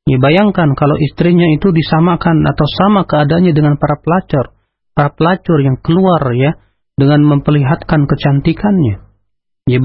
[0.06, 4.54] Ya bayangkan kalau istrinya itu disamakan atau sama keadaannya dengan para pelacur.
[4.94, 6.54] Para pelacur yang keluar ya
[6.94, 9.02] dengan memperlihatkan kecantikannya.
[9.66, 9.82] Ia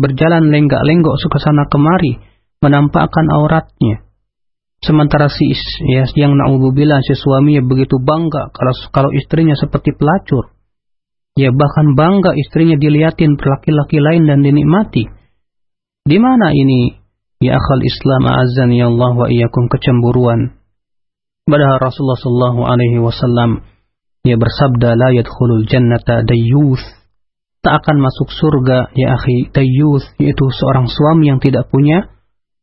[0.00, 2.16] berjalan lenggak-lenggok ke sana kemari,
[2.64, 4.08] menampakkan auratnya.
[4.80, 5.52] Sementara si
[5.84, 10.56] ya, yang na'udzubillah si suami ya begitu bangga kalau kalau istrinya seperti pelacur.
[11.36, 15.12] Ya bahkan bangga istrinya dilihatin laki-laki lain dan dinikmati.
[16.02, 17.01] Di mana ini
[17.42, 20.54] ya akal Islam azan ya Allah wa iyyakum kecemburuan?
[21.42, 23.66] Padahal Rasulullah sallallahu alaihi wasallam
[24.22, 27.02] ia bersabda la yadkhulul jannata dayyuth
[27.62, 32.10] tak akan masuk surga ya akhi tayyus yaitu seorang suami yang tidak punya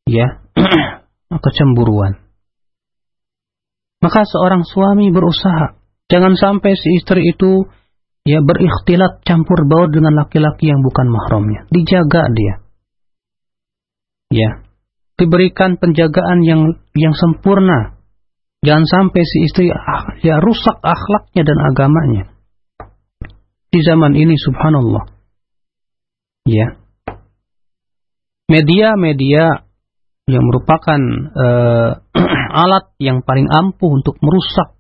[0.07, 0.43] ya
[1.47, 2.19] kecemburuan.
[3.99, 5.75] Maka seorang suami berusaha
[6.07, 7.67] jangan sampai si istri itu
[8.27, 11.67] ya berikhtilat campur baur dengan laki-laki yang bukan mahramnya.
[11.71, 12.53] Dijaga dia.
[14.29, 14.51] Ya.
[15.19, 17.99] Diberikan penjagaan yang yang sempurna.
[18.63, 22.39] Jangan sampai si istri ah, ya rusak akhlaknya dan agamanya
[23.69, 25.13] di zaman ini subhanallah.
[26.49, 26.81] Ya.
[28.49, 29.69] Media-media
[30.25, 31.01] yang merupakan
[31.37, 31.91] uh,
[32.65, 34.73] alat yang paling ampuh untuk merusak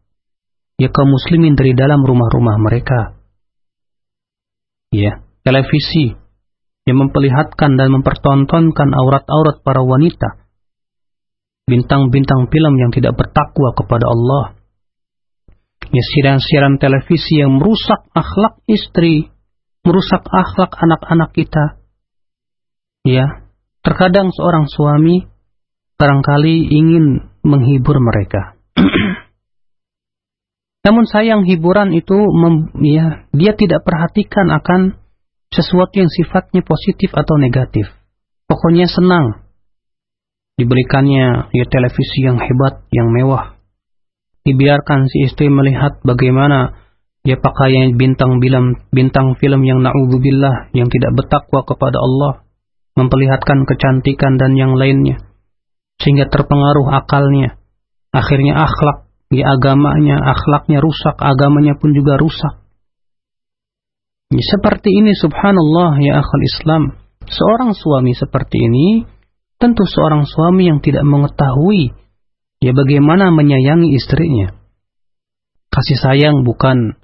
[0.81, 3.21] ya kaum muslimin dari dalam rumah-rumah mereka.
[4.89, 6.17] Ya, televisi
[6.89, 10.41] yang memperlihatkan dan mempertontonkan aurat-aurat para wanita.
[11.69, 14.59] Bintang-bintang film yang tidak bertakwa kepada Allah
[15.89, 19.31] ya siaran-siaran televisi yang merusak akhlak istri,
[19.81, 21.81] merusak akhlak anak-anak kita.
[23.07, 23.47] Ya,
[23.81, 25.25] terkadang seorang suami
[25.97, 28.59] barangkali ingin menghibur mereka.
[30.85, 32.15] Namun sayang hiburan itu
[32.83, 34.98] ya, dia tidak perhatikan akan
[35.49, 37.89] sesuatu yang sifatnya positif atau negatif.
[38.45, 39.45] Pokoknya senang.
[40.59, 43.59] Diberikannya ya televisi yang hebat, yang mewah,
[44.43, 46.75] dibiarkan si istri melihat bagaimana
[47.23, 52.43] dia pakaian bintang film bintang film yang naudzubillah yang tidak bertakwa kepada Allah
[52.95, 55.29] memperlihatkan kecantikan dan yang lainnya
[55.99, 57.59] sehingga terpengaruh akalnya.
[58.09, 62.53] Akhirnya akhlak di agamanya akhlaknya rusak agamanya pun juga rusak.
[62.55, 62.68] ya,
[64.37, 66.83] seperti ini subhanallah ya akal Islam
[67.25, 68.87] seorang suami seperti ini
[69.57, 71.97] tentu seorang suami yang tidak mengetahui
[72.59, 74.51] Ya bagaimana menyayangi istrinya.
[75.71, 76.99] Kasih sayang bukan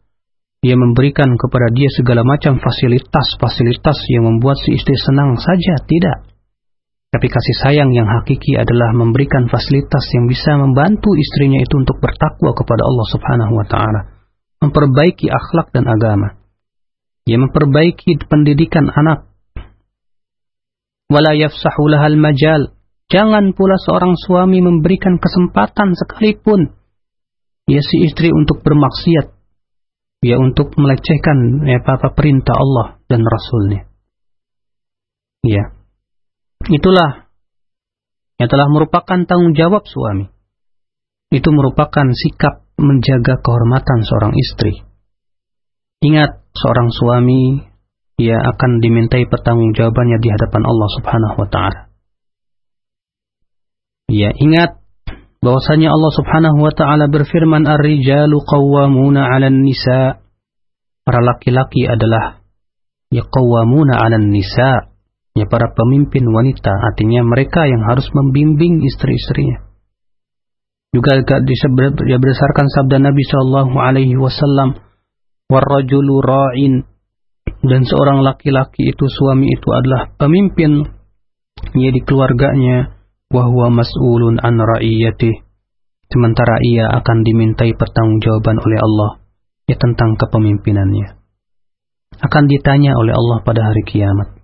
[0.59, 6.27] dia memberikan kepada dia segala macam fasilitas-fasilitas yang membuat si istri senang saja, tidak.
[7.07, 12.51] Tapi kasih sayang yang hakiki adalah memberikan fasilitas yang bisa membantu istrinya itu untuk bertakwa
[12.51, 14.01] kepada Allah Subhanahu wa taala,
[14.59, 16.35] memperbaiki akhlak dan agama.
[17.25, 19.29] Ya memperbaiki pendidikan anak.
[21.09, 26.73] Wala yafsahu lahal majal Jangan pula seorang suami memberikan kesempatan sekalipun
[27.69, 29.29] ya si istri untuk bermaksiat,
[30.25, 33.85] ya untuk melecehkan ya apa perintah Allah dan Rasulnya.
[35.45, 35.77] Ya,
[36.73, 37.29] itulah
[38.41, 40.33] yang telah merupakan tanggung jawab suami.
[41.29, 44.81] Itu merupakan sikap menjaga kehormatan seorang istri.
[46.03, 47.61] Ingat, seorang suami
[48.15, 51.79] ia akan dimintai pertanggungjawabannya di hadapan Allah Subhanahu wa taala.
[54.07, 54.79] Ya, ingat
[55.43, 60.23] bahwasanya Allah Subhanahu wa taala berfirman ar-rijalu qawwamuna 'alan nisa.
[61.05, 62.39] Para laki-laki adalah
[63.11, 64.95] ya qawwamuna 'alan nisa.
[65.35, 69.67] Ya para pemimpin wanita, artinya mereka yang harus membimbing istri-istrinya.
[70.95, 71.19] Juga
[72.07, 74.79] ya berdasarkan sabda Nabi Shallallahu alaihi wasallam,
[75.49, 76.85] "Warrajulu ra'in"
[77.65, 80.85] dan seorang laki-laki itu suami itu adalah pemimpin.
[81.73, 82.93] Ya di keluarganya.
[83.25, 85.41] Wahwa mas'ulun an ra'iyatih.
[86.13, 89.11] Sementara ia akan dimintai pertanggungjawaban oleh Allah
[89.65, 91.17] ya tentang kepemimpinannya.
[92.21, 94.37] Akan ditanya oleh Allah pada hari kiamat.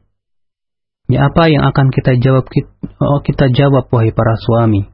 [1.07, 4.89] Ya apa yang akan kita jawab oh, kita jawab wahai para suami?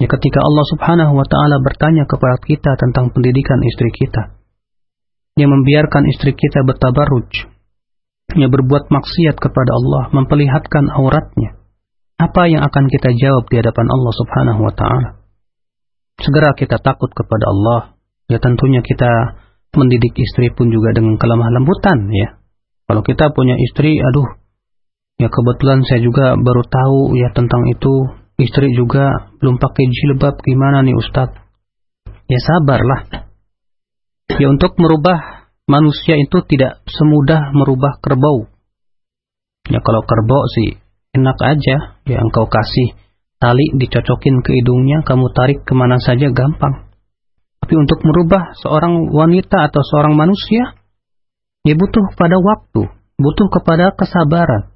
[0.00, 4.41] Ya ketika Allah Subhanahu wa taala bertanya kepada kita tentang pendidikan istri kita.
[5.38, 7.48] Yang membiarkan istri kita bertabarruj.
[8.36, 11.60] Ya berbuat maksiat kepada Allah, memperlihatkan auratnya.
[12.20, 15.08] Apa yang akan kita jawab di hadapan Allah Subhanahu wa taala?
[16.20, 17.80] Segera kita takut kepada Allah.
[18.30, 19.40] Ya tentunya kita
[19.76, 22.38] mendidik istri pun juga dengan kelemah lembutan ya.
[22.86, 24.42] Kalau kita punya istri, aduh
[25.22, 28.10] Ya kebetulan saya juga baru tahu ya tentang itu.
[28.42, 31.38] Istri juga belum pakai jilbab gimana nih Ustadz?
[32.26, 33.30] Ya sabarlah.
[34.40, 38.48] Ya untuk merubah manusia itu tidak semudah merubah kerbau.
[39.68, 40.78] Ya kalau kerbau sih
[41.12, 41.76] enak aja.
[42.08, 42.96] Ya engkau kasih
[43.42, 46.88] tali dicocokin ke hidungnya, kamu tarik ke mana saja gampang.
[47.62, 50.78] Tapi untuk merubah seorang wanita atau seorang manusia,
[51.62, 54.74] ya butuh kepada waktu, butuh kepada kesabaran.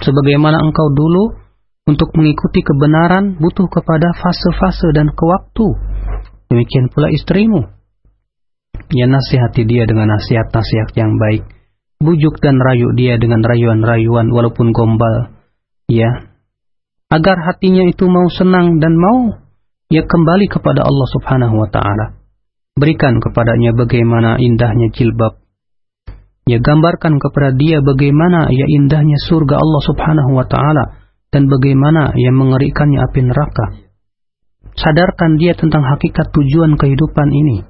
[0.00, 1.36] Sebagaimana engkau dulu
[1.90, 5.66] untuk mengikuti kebenaran butuh kepada fase-fase dan kewaktu.
[6.50, 7.79] Demikian pula istrimu.
[8.90, 11.46] Ya nasihati dia dengan nasihat-nasihat yang baik.
[12.00, 15.36] Bujuk dan rayu dia dengan rayuan-rayuan walaupun gombal.
[15.86, 16.32] Ya.
[17.10, 19.38] Agar hatinya itu mau senang dan mau
[19.90, 22.18] ya kembali kepada Allah Subhanahu wa taala.
[22.74, 25.40] Berikan kepadanya bagaimana indahnya jilbab
[26.50, 30.98] Ya gambarkan kepada dia bagaimana ya indahnya surga Allah subhanahu wa ta'ala
[31.30, 33.86] dan bagaimana yang mengerikannya api neraka.
[34.74, 37.69] Sadarkan dia tentang hakikat tujuan kehidupan ini.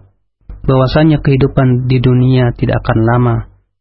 [0.71, 3.37] Bahwasanya kehidupan di dunia tidak akan lama.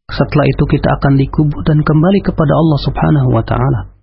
[0.09, 3.93] Setelah itu kita akan dikubur dan kembali kepada Allah subhanahu wa ta'ala.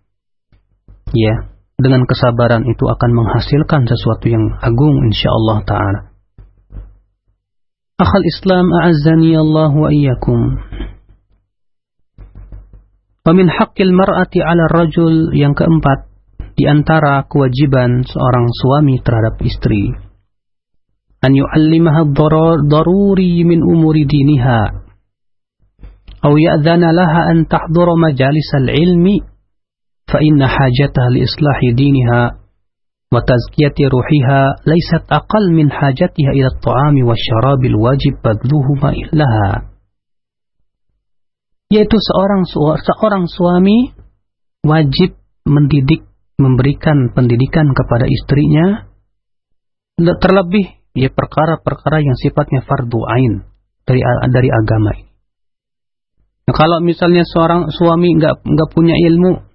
[1.10, 1.50] Ya,
[1.82, 6.00] dengan kesabaran itu akan menghasilkan sesuatu yang agung insyaAllah ta'ala.
[7.98, 10.62] Akhal Islam a'azzani Allah wa iyyakum.
[13.26, 16.06] Wamin haqqil mar'ati 'ala rajul yang keempat
[16.54, 20.05] di antara kewajiban seorang suami terhadap istri
[21.21, 22.09] an yu'allimaha
[22.65, 24.61] daruri min umuri diniha
[26.21, 29.21] aw ya'dhana laha an tahdhura majalis al-ilmi
[30.09, 32.41] fa inna hajataha li islahi diniha
[33.11, 39.49] وتزكية روحها ليست أقل من حاجتها إلى الطعام والشراب الواجب بذلهما لها
[41.71, 42.43] yaitu seorang
[42.83, 43.95] seorang suami
[44.67, 45.15] wajib
[45.47, 46.03] mendidik
[46.35, 48.91] memberikan pendidikan kepada istrinya
[49.99, 53.44] terlebih ya perkara-perkara yang sifatnya fardu ain
[53.84, 54.00] dari
[54.32, 55.12] dari agama ini.
[56.46, 59.46] Nah, kalau misalnya seorang suami nggak nggak punya ilmu,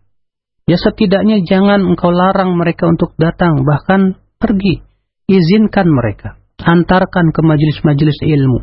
[0.70, 4.80] Ya setidaknya jangan engkau larang mereka untuk datang, bahkan pergi.
[5.28, 6.40] Izinkan mereka.
[6.62, 8.60] Antarkan ke majelis-majelis ilmu.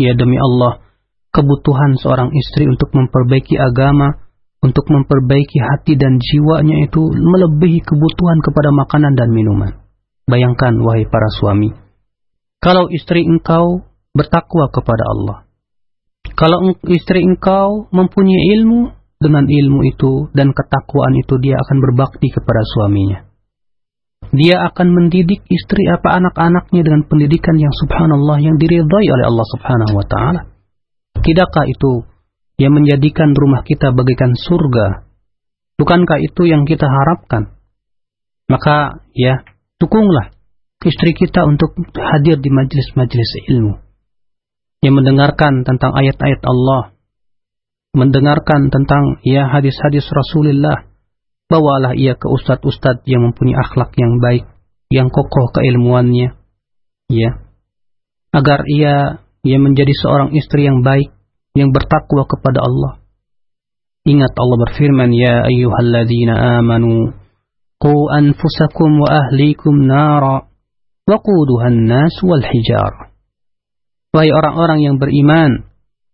[0.00, 0.84] Ya demi Allah,
[1.36, 4.24] kebutuhan seorang istri untuk memperbaiki agama,
[4.60, 9.79] untuk memperbaiki hati dan jiwanya itu melebihi kebutuhan kepada makanan dan minuman.
[10.30, 11.74] Bayangkan wahai para suami,
[12.62, 13.82] kalau istri engkau
[14.14, 15.38] bertakwa kepada Allah,
[16.38, 22.64] kalau istri engkau mempunyai ilmu, dengan ilmu itu dan ketakwaan itu dia akan berbakti kepada
[22.64, 23.28] suaminya.
[24.32, 29.92] Dia akan mendidik istri apa anak-anaknya dengan pendidikan yang subhanallah yang diridhai oleh Allah subhanahu
[29.92, 30.40] wa ta'ala.
[31.20, 32.08] Tidakkah itu
[32.56, 35.04] yang menjadikan rumah kita bagaikan surga?
[35.76, 37.58] Bukankah itu yang kita harapkan?
[38.48, 39.44] Maka ya,
[39.80, 40.36] dukunglah
[40.84, 43.74] istri kita untuk hadir di majelis-majelis ilmu.
[44.80, 46.96] Yang mendengarkan tentang ayat-ayat Allah,
[47.92, 50.88] mendengarkan tentang ya hadis-hadis Rasulullah,
[51.52, 54.48] bawalah ia ke ustadz-ustadz yang mempunyai akhlak yang baik,
[54.88, 56.32] yang kokoh keilmuannya,
[57.12, 57.30] ya,
[58.32, 61.12] agar ia ia menjadi seorang istri yang baik,
[61.56, 62.92] yang bertakwa kepada Allah.
[64.04, 67.12] Ingat Allah berfirman, Ya ayyuhalladzina amanu,
[67.80, 68.20] Wa
[69.08, 70.44] ahlikum nara,
[71.08, 73.16] waquduhan nas wal hijar.
[74.12, 75.70] Wahai orang-orang yang beriman,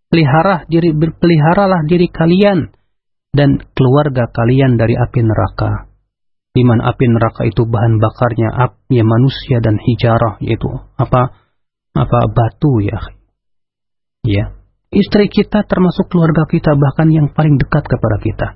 [0.07, 2.71] pelihara diri berpeliharalah diri kalian
[3.35, 5.91] dan keluarga kalian dari api neraka.
[6.55, 11.35] Di mana api neraka itu bahan bakarnya api manusia dan hijarah yaitu apa
[11.93, 13.01] apa batu ya.
[14.25, 14.45] Ya.
[14.89, 18.49] Istri kita termasuk keluarga kita bahkan yang paling dekat kepada kita.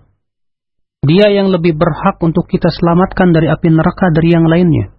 [1.01, 4.93] Dia yang lebih berhak untuk kita selamatkan dari api neraka dari yang lainnya.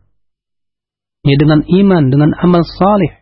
[1.22, 3.22] Ya dengan iman, dengan amal saleh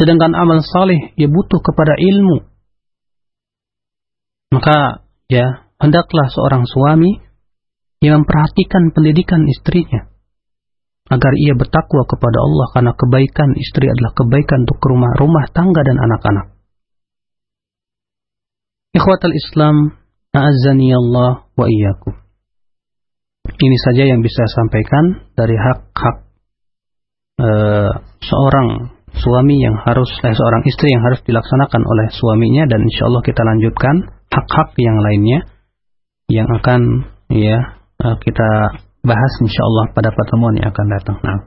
[0.00, 2.40] Sedangkan amal saleh dia butuh kepada ilmu.
[4.56, 7.20] Maka ya hendaklah seorang suami
[8.00, 10.08] yang memperhatikan pendidikan istrinya
[11.10, 16.00] agar ia bertakwa kepada Allah karena kebaikan istri adalah kebaikan untuk rumah rumah tangga dan
[16.00, 16.56] anak-anak.
[18.96, 19.99] Ikhwatal Islam
[20.30, 22.14] A'azzani Allah wa iyyakum.
[23.50, 25.04] Ini saja yang bisa saya sampaikan
[25.34, 26.16] dari hak-hak
[27.42, 33.10] uh, seorang suami yang harus eh, seorang istri yang harus dilaksanakan oleh suaminya dan insya
[33.10, 35.40] Allah kita lanjutkan hak-hak yang lainnya
[36.30, 37.58] yang akan ya
[38.06, 38.48] uh, kita
[39.02, 41.18] bahas insya Allah pada pertemuan yang akan datang.
[41.26, 41.38] Nah.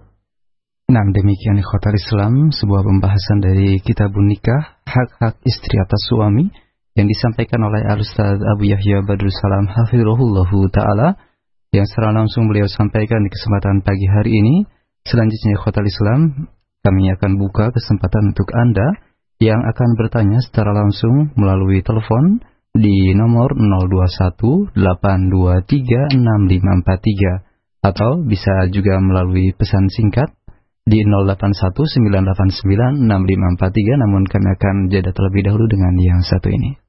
[0.84, 6.52] Nah, demikian ikhwatal Islam, sebuah pembahasan dari kitabun nikah, hak-hak istri atas suami,
[6.94, 11.18] yang disampaikan oleh Al-Ustaz Abu Yahya Badrul Salam Hafizullahu Ta'ala,
[11.74, 14.70] yang secara langsung beliau sampaikan di kesempatan pagi hari ini.
[15.04, 16.48] Selanjutnya, ikhwatal Islam,
[16.86, 18.94] kami akan buka kesempatan untuk Anda
[19.42, 22.46] yang akan bertanya secara langsung melalui telepon
[22.78, 27.42] di nomor 021 823 6543
[27.84, 30.32] atau bisa juga melalui pesan singkat
[30.84, 36.83] di 0819896543 namun kami akan jeda terlebih dahulu dengan yang satu ini.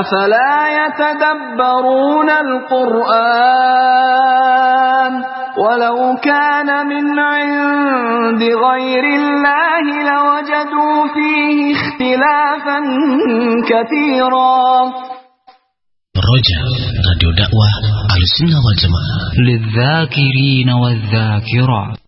[0.00, 3.64] أفلا يتدبرون القرآن
[5.64, 12.78] ولو كان من عند غير الله لوجدوا فيه اختلافا
[13.70, 14.62] كثيرا.
[16.32, 16.60] رجع
[17.08, 17.68] راديو دعوة
[18.10, 19.18] على السنة والجماعة.
[19.48, 22.03] للذاكرين والذاكرات.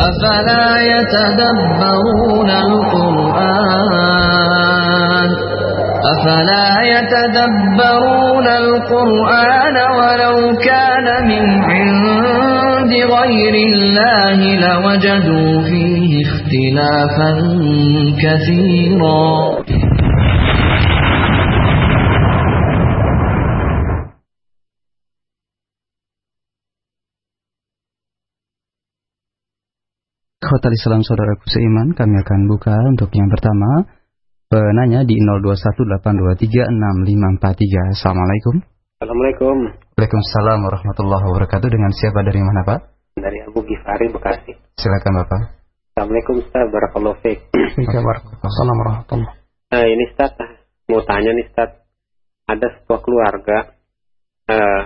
[0.00, 4.12] أفلا يتدبرون القرآن؟
[6.12, 17.30] أفلا يتدبرون القرآن ولو كان من عند غير الله لوجدوا فيه اختلافا
[18.22, 19.30] كثيرا.
[30.52, 33.88] Hotel Islam Saudaraku Seiman, kami akan buka untuk yang pertama
[34.52, 37.96] penanya di 0218236543.
[37.96, 38.60] Assalamualaikum.
[39.00, 39.72] Assalamualaikum.
[39.96, 41.72] Waalaikumsalam warahmatullahi wabarakatuh.
[41.72, 42.84] Dengan siapa dari mana Pak?
[43.16, 44.52] Dari Abu Gifari Bekasi.
[44.76, 45.56] Silakan Bapak.
[45.96, 47.48] Assalamualaikum Ustaz, Barakallahu Fik.
[47.80, 49.32] Assalamualaikum warahmatullahi
[49.72, 50.36] uh, Ini Ustaz,
[50.92, 51.80] mau tanya nih Ustaz.
[52.44, 53.72] Ada sebuah keluarga,
[54.52, 54.82] uh,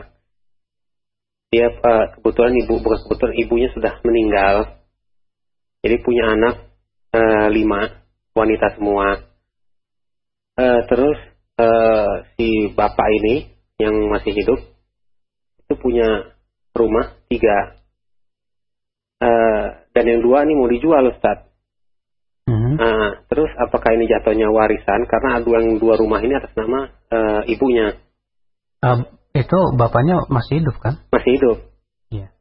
[1.51, 4.76] dia uh, kebetulan ibu, bukan kebetulan ibunya sudah meninggal
[5.87, 6.55] jadi punya anak
[7.15, 7.21] e,
[7.55, 8.03] lima,
[8.35, 9.23] wanita semua.
[10.59, 11.15] E, terus
[11.55, 11.69] e,
[12.35, 14.59] si bapak ini yang masih hidup
[15.63, 16.35] itu punya
[16.75, 17.79] rumah tiga.
[19.23, 19.31] E,
[19.95, 21.47] dan yang dua ini mau dijual Ustaz.
[22.51, 22.75] Mm-hmm.
[22.83, 27.19] Nah, terus apakah ini jatuhnya warisan karena dua yang dua rumah ini atas nama e,
[27.55, 27.95] ibunya?
[28.83, 29.07] Uh,
[29.39, 30.99] itu bapaknya masih hidup kan?
[31.15, 31.59] Masih hidup.
[32.11, 32.35] Iya.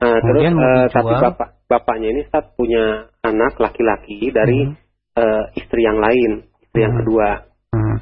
[0.00, 4.76] Nah, terus uh, tapi bapak bapaknya ini saat punya anak laki-laki dari hmm.
[5.16, 6.86] uh, istri yang lain, istri hmm.
[6.86, 7.28] yang kedua.
[7.72, 7.96] Hmm.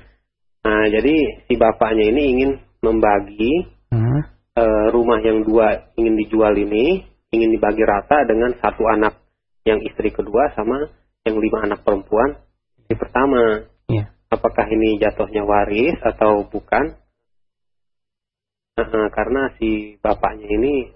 [0.67, 1.15] Nah, jadi
[1.47, 2.51] si bapaknya ini ingin
[2.83, 4.21] membagi hmm.
[4.59, 9.23] uh, rumah yang dua ingin dijual ini, ingin dibagi rata dengan satu anak
[9.63, 10.91] yang istri kedua sama
[11.23, 12.35] yang lima anak perempuan
[12.83, 13.71] istri pertama.
[13.87, 14.11] Yeah.
[14.31, 16.99] Apakah ini jatuhnya waris atau bukan?
[18.81, 20.89] Uh, karena si bapaknya ini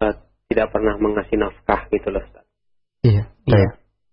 [0.00, 0.16] uh,
[0.50, 2.44] tidak pernah mengasih nafkah gitu loh Ustaz.
[3.02, 3.22] Iya.
[3.46, 3.68] Iya.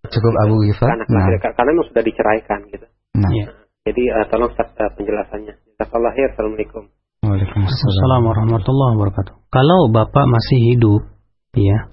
[0.09, 0.93] Cukup Abu Gifar.
[0.93, 1.39] Karena, nah.
[1.39, 2.87] karena memang sudah diceraikan gitu.
[3.17, 3.29] Nah.
[3.31, 3.47] Iya.
[3.83, 5.53] Jadi uh, tolong Ustaz uh, penjelasannya.
[5.75, 6.29] Jazakallah khair.
[6.35, 6.83] Assalamualaikum.
[7.23, 9.33] Waalaikumsalam warahmatullahi wabarakatuh.
[9.47, 11.07] Kalau bapak masih hidup,
[11.55, 11.87] ya,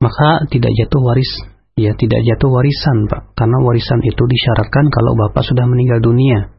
[0.00, 1.32] maka tidak jatuh waris,
[1.76, 3.36] ya tidak jatuh warisan, pak.
[3.36, 6.56] Karena warisan itu disyaratkan kalau bapak sudah meninggal dunia,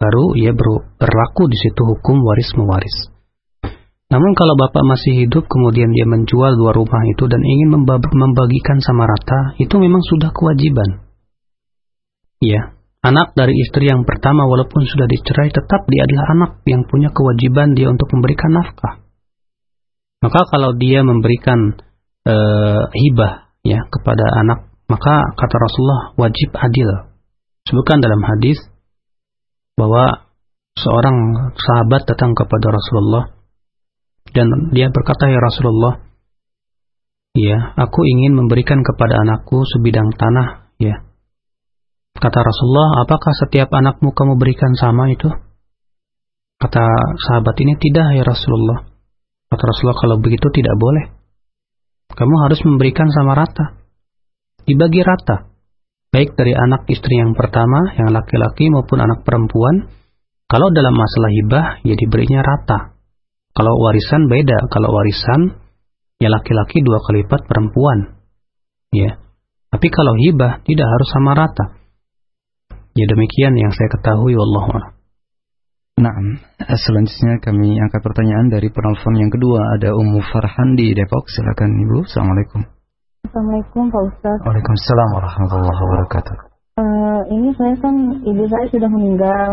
[0.00, 3.11] baru ia berlaku di situ hukum waris mewaris.
[4.12, 7.72] Namun kalau bapak masih hidup kemudian dia menjual dua rumah itu dan ingin
[8.12, 11.08] membagikan sama rata, itu memang sudah kewajiban.
[12.44, 17.08] Ya, anak dari istri yang pertama walaupun sudah dicerai tetap dia adalah anak yang punya
[17.08, 19.00] kewajiban dia untuk memberikan nafkah.
[20.20, 21.80] Maka kalau dia memberikan
[22.28, 22.36] e,
[22.92, 27.16] hibah ya kepada anak, maka kata Rasulullah wajib adil.
[27.64, 28.60] Sebutkan dalam hadis
[29.72, 30.28] bahwa
[30.76, 31.16] seorang
[31.56, 33.41] sahabat datang kepada Rasulullah
[34.30, 36.06] dan dia berkata, Ya Rasulullah,
[37.34, 41.02] ya, aku ingin memberikan kepada anakku sebidang tanah, ya.
[42.14, 45.26] Kata Rasulullah, apakah setiap anakmu kamu berikan sama itu?
[46.62, 46.84] Kata
[47.18, 48.86] sahabat ini, tidak ya Rasulullah.
[49.50, 51.10] Kata Rasulullah, kalau begitu tidak boleh.
[52.14, 53.82] Kamu harus memberikan sama rata.
[54.62, 55.50] Dibagi rata.
[56.12, 59.88] Baik dari anak istri yang pertama, yang laki-laki maupun anak perempuan.
[60.46, 62.91] Kalau dalam masalah hibah, ya diberinya rata.
[63.52, 64.68] Kalau warisan beda.
[64.72, 65.60] Kalau warisan,
[66.16, 68.16] ya laki-laki dua kali lipat perempuan.
[68.92, 69.20] Ya.
[69.72, 71.76] Tapi kalau hibah tidak harus sama rata.
[72.92, 74.92] Ya demikian yang saya ketahui wallahu a'lam.
[76.02, 76.16] Nah,
[76.72, 81.28] selanjutnya kami angkat pertanyaan dari penelpon yang kedua ada Ummu Farhan di Depok.
[81.28, 82.04] Silakan Ibu.
[82.04, 82.60] Assalamualaikum.
[83.28, 84.38] Assalamualaikum Pak Ustaz.
[84.44, 86.36] Waalaikumsalam warahmatullahi wabarakatuh.
[86.80, 87.94] Uh, ini saya kan
[88.24, 89.50] ibu saya sudah meninggal.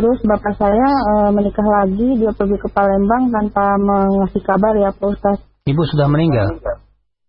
[0.00, 5.08] Terus bapak saya uh, menikah lagi, dia pergi ke Palembang tanpa mengasih kabar ya Pak
[5.12, 5.36] Ustaz.
[5.68, 6.56] Ibu sudah meninggal?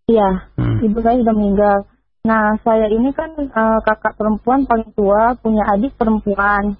[0.07, 0.80] Iya, hmm.
[0.80, 1.84] ibu saya sudah meninggal.
[2.24, 6.80] Nah, saya ini kan uh, kakak perempuan paling tua, punya adik perempuan.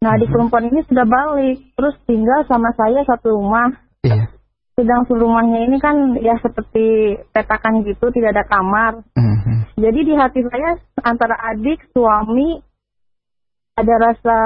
[0.00, 0.40] Nah, adik hmm.
[0.40, 3.76] perempuan ini sudah balik, terus tinggal sama saya satu rumah.
[4.00, 4.24] Iya.
[4.72, 9.04] Sedang rumahnya ini kan ya seperti petakan gitu, tidak ada kamar.
[9.20, 9.68] Hmm.
[9.76, 12.69] Jadi di hati saya antara adik, suami,
[13.80, 14.36] ada rasa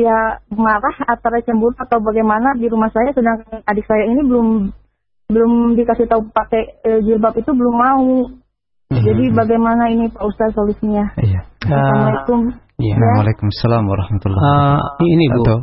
[0.00, 4.48] ya marah antara cemburu atau bagaimana di rumah saya sedangkan adik saya ini belum
[5.28, 8.08] belum dikasih tahu pakai e, jilbab itu belum mau
[8.88, 9.04] Hmm.
[9.04, 11.12] Jadi bagaimana ini Pak Ustaz solusinya?
[11.20, 11.44] Iya.
[11.60, 12.56] Assalamualaikum.
[12.80, 12.96] Iya.
[12.96, 13.10] Ya.
[13.20, 15.04] Waalaikumsalam warahmatullahi wabarakatuh.
[15.04, 15.42] Uh, ini Bu.
[15.44, 15.58] Atau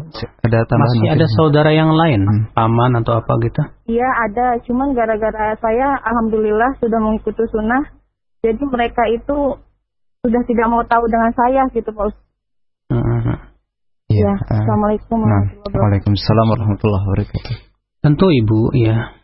[0.46, 2.54] ada tambahan Masih ada saudara yang lain, hmm.
[2.54, 3.62] paman atau apa gitu?
[3.90, 7.82] Iya ada, cuman gara-gara saya alhamdulillah sudah mengikuti sunnah,
[8.46, 9.58] jadi mereka itu
[10.22, 12.25] sudah tidak mau tahu dengan saya gitu Pak Ustaz.
[12.92, 13.38] -huh.
[14.06, 17.56] Ya, Assalamualaikum nah, Waalaikumsalam warahmatullahi wabarakatuh.
[18.06, 19.18] Tentu Ibu ya,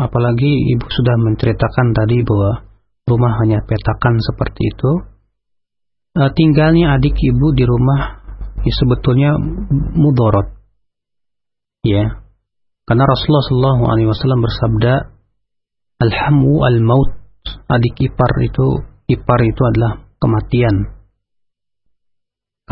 [0.00, 2.64] apalagi Ibu sudah menceritakan tadi bahwa
[3.04, 4.92] rumah hanya petakan seperti itu,
[6.16, 8.24] uh, tinggalnya adik ibu di rumah
[8.64, 9.36] ya sebetulnya
[10.00, 10.48] mudorot.
[11.84, 12.24] Ya.
[12.88, 14.92] Karena Rasulullah Shallallahu alaihi wasallam bersabda,
[16.02, 17.20] "Alhamu al-maut."
[17.66, 21.01] Adik ipar itu ipar itu adalah kematian.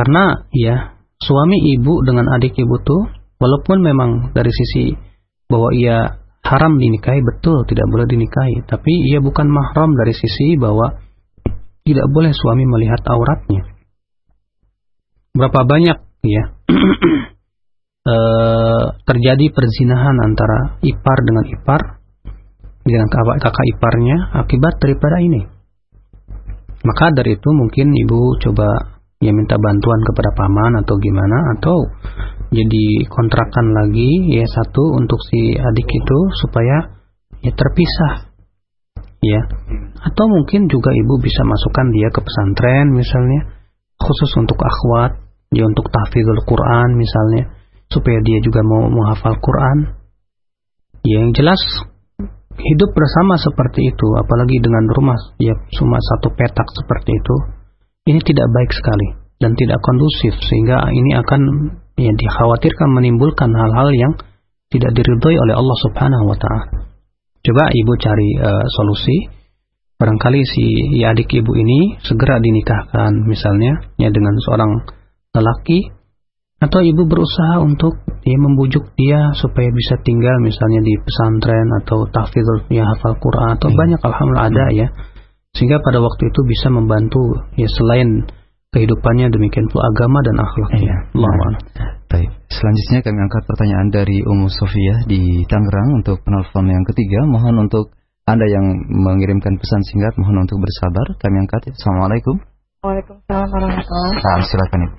[0.00, 3.04] Karena ya, suami ibu dengan adik ibu tuh
[3.36, 4.96] walaupun memang dari sisi
[5.44, 8.64] bahwa ia haram dinikahi betul tidak boleh dinikahi.
[8.64, 11.04] Tapi ia bukan mahram dari sisi bahwa
[11.84, 13.76] tidak boleh suami melihat auratnya.
[15.36, 16.44] Berapa banyak ya
[18.00, 18.14] e,
[19.12, 21.80] terjadi perzinahan antara ipar dengan ipar
[22.88, 23.04] dengan
[23.36, 25.44] kakak iparnya akibat daripada ini.
[26.88, 31.76] Maka dari itu mungkin ibu coba ya minta bantuan kepada paman atau gimana atau
[32.50, 36.98] jadi kontrakan lagi ya satu untuk si adik itu supaya
[37.44, 38.32] ya terpisah.
[39.20, 39.40] Ya.
[40.00, 43.54] Atau mungkin juga ibu bisa masukkan dia ke pesantren misalnya
[44.00, 45.20] khusus untuk akhwat
[45.52, 47.54] ya untuk tahfidzul Quran misalnya
[47.92, 49.78] supaya dia juga mau menghafal Quran.
[51.04, 51.60] Ya yang jelas
[52.58, 57.59] hidup bersama seperti itu apalagi dengan rumah ya cuma satu petak seperti itu
[58.08, 59.08] ini tidak baik sekali
[59.40, 61.40] dan tidak kondusif sehingga ini akan
[61.96, 64.12] ya dikhawatirkan menimbulkan hal-hal yang
[64.70, 66.64] tidak diridhoi oleh Allah Subhanahu wa taala.
[67.40, 69.40] Coba ibu cari uh, solusi.
[70.00, 74.72] Barangkali si ya adik ibu ini segera dinikahkan misalnya ya dengan seorang
[75.36, 75.92] lelaki
[76.60, 82.68] atau ibu berusaha untuk ya membujuk dia supaya bisa tinggal misalnya di pesantren atau tahfidzul
[82.72, 83.76] ya hafal Quran atau hmm.
[83.76, 84.86] banyak alhamdulillah ada ya
[85.54, 87.20] sehingga pada waktu itu bisa membantu
[87.58, 88.26] ya selain
[88.70, 90.82] kehidupannya demikian pula agama dan akhlaknya.
[90.86, 90.96] Iya.
[91.18, 92.30] Allah nah, Baik.
[92.50, 97.26] Selanjutnya kami angkat pertanyaan dari Ummu Sofia di Tangerang untuk penelpon yang ketiga.
[97.26, 97.94] Mohon untuk
[98.26, 101.06] Anda yang mengirimkan pesan singkat mohon untuk bersabar.
[101.18, 101.70] Kami angkat.
[101.74, 102.38] Assalamualaikum.
[102.82, 104.38] Waalaikumsalam warahmatullahi wabarakatuh.
[104.38, 104.96] Nah, silakan Ibu.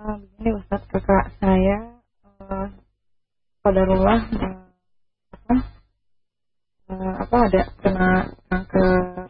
[0.00, 1.76] Uh, begini Ustaz, kakak saya
[2.40, 2.66] uh,
[3.60, 4.56] Qadarullah uh,
[5.36, 5.54] apa
[6.88, 8.10] uh, apa ada kena
[8.48, 9.29] kanker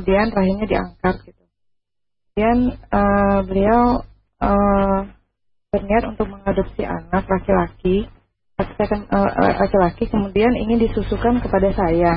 [0.00, 1.42] kemudian rahimnya diangkat gitu.
[2.32, 4.00] Kemudian uh, beliau
[4.40, 5.00] uh,
[5.68, 8.08] berniat untuk mengadopsi anak laki-laki
[8.60, 12.16] eh, laki-laki kemudian ingin disusukan kepada saya.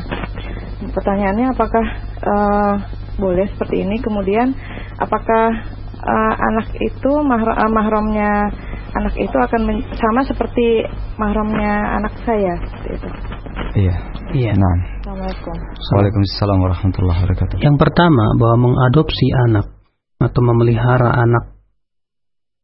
[0.95, 1.85] Pertanyaannya apakah
[2.23, 2.75] uh,
[3.19, 3.99] boleh seperti ini?
[3.99, 4.55] Kemudian
[4.95, 5.59] apakah
[5.99, 8.51] uh, anak itu mahr uh, mahramnya
[8.95, 10.87] anak itu akan sama seperti
[11.19, 12.55] mahramnya anak saya?
[12.91, 13.07] Itu
[13.75, 13.95] iya.
[14.31, 14.51] Iya.
[14.55, 15.57] Nah Assalamualaikum.
[15.93, 17.57] Waalaikumsalam warahmatullahi wabarakatuh.
[17.61, 19.69] Yang pertama bahwa mengadopsi anak
[20.17, 21.53] atau memelihara anak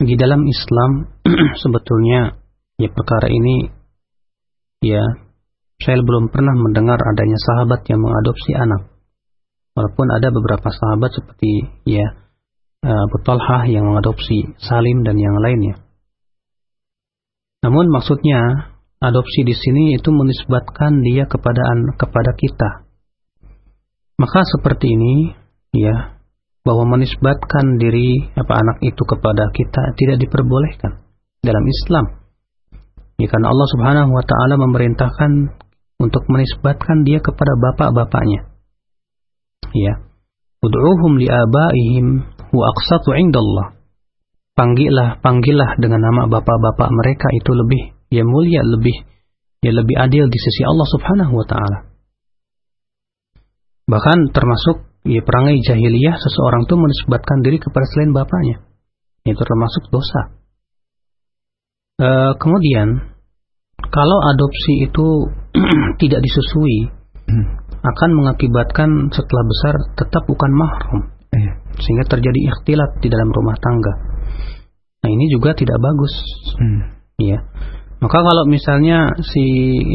[0.01, 1.13] di dalam Islam
[1.61, 2.41] sebetulnya
[2.81, 3.69] ya perkara ini
[4.81, 5.05] ya
[5.77, 8.97] saya belum pernah mendengar adanya sahabat yang mengadopsi anak.
[9.77, 12.17] Walaupun ada beberapa sahabat seperti ya
[12.81, 15.85] Abu Talhah yang mengadopsi Salim dan yang lainnya.
[17.61, 21.63] Namun maksudnya adopsi di sini itu menisbatkan dia kepada
[21.95, 22.89] kepada kita
[24.19, 25.31] maka seperti ini
[25.71, 26.19] ya
[26.67, 31.07] bahwa menisbatkan diri apa anak itu kepada kita tidak diperbolehkan
[31.39, 32.05] dalam Islam.
[33.19, 35.31] Ya, karena Allah Subhanahu wa taala memerintahkan
[35.99, 38.47] untuk menisbatkan dia kepada bapak-bapaknya.
[39.69, 40.01] ya
[40.65, 43.77] ud'uhum liabaihim wa aqsatu indallah
[44.57, 49.05] panggillah panggillah dengan nama bapak-bapak mereka itu lebih ya mulia lebih
[49.61, 51.79] ya lebih adil di sisi Allah Subhanahu wa taala.
[53.89, 58.61] Bahkan termasuk ya perangai jahiliyah seseorang itu menisbatkan diri kepada selain bapaknya.
[59.25, 60.21] Itu termasuk dosa.
[61.99, 63.17] E, kemudian
[63.89, 65.07] kalau adopsi itu
[66.01, 66.99] tidak disusui
[67.79, 71.53] akan mengakibatkan setelah besar tetap bukan mahram iya.
[71.79, 73.93] sehingga terjadi ikhtilat di dalam rumah tangga.
[74.99, 76.13] Nah ini juga tidak bagus.
[76.59, 76.81] Hmm.
[77.19, 77.39] ya
[77.99, 79.43] maka kalau misalnya si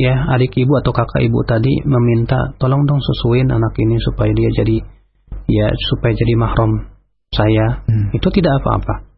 [0.00, 4.50] ya adik ibu atau kakak ibu tadi meminta tolong dong susuin anak ini supaya dia
[4.60, 4.76] jadi
[5.48, 6.88] ya supaya jadi mahram
[7.32, 8.12] saya hmm.
[8.12, 9.08] itu tidak apa-apa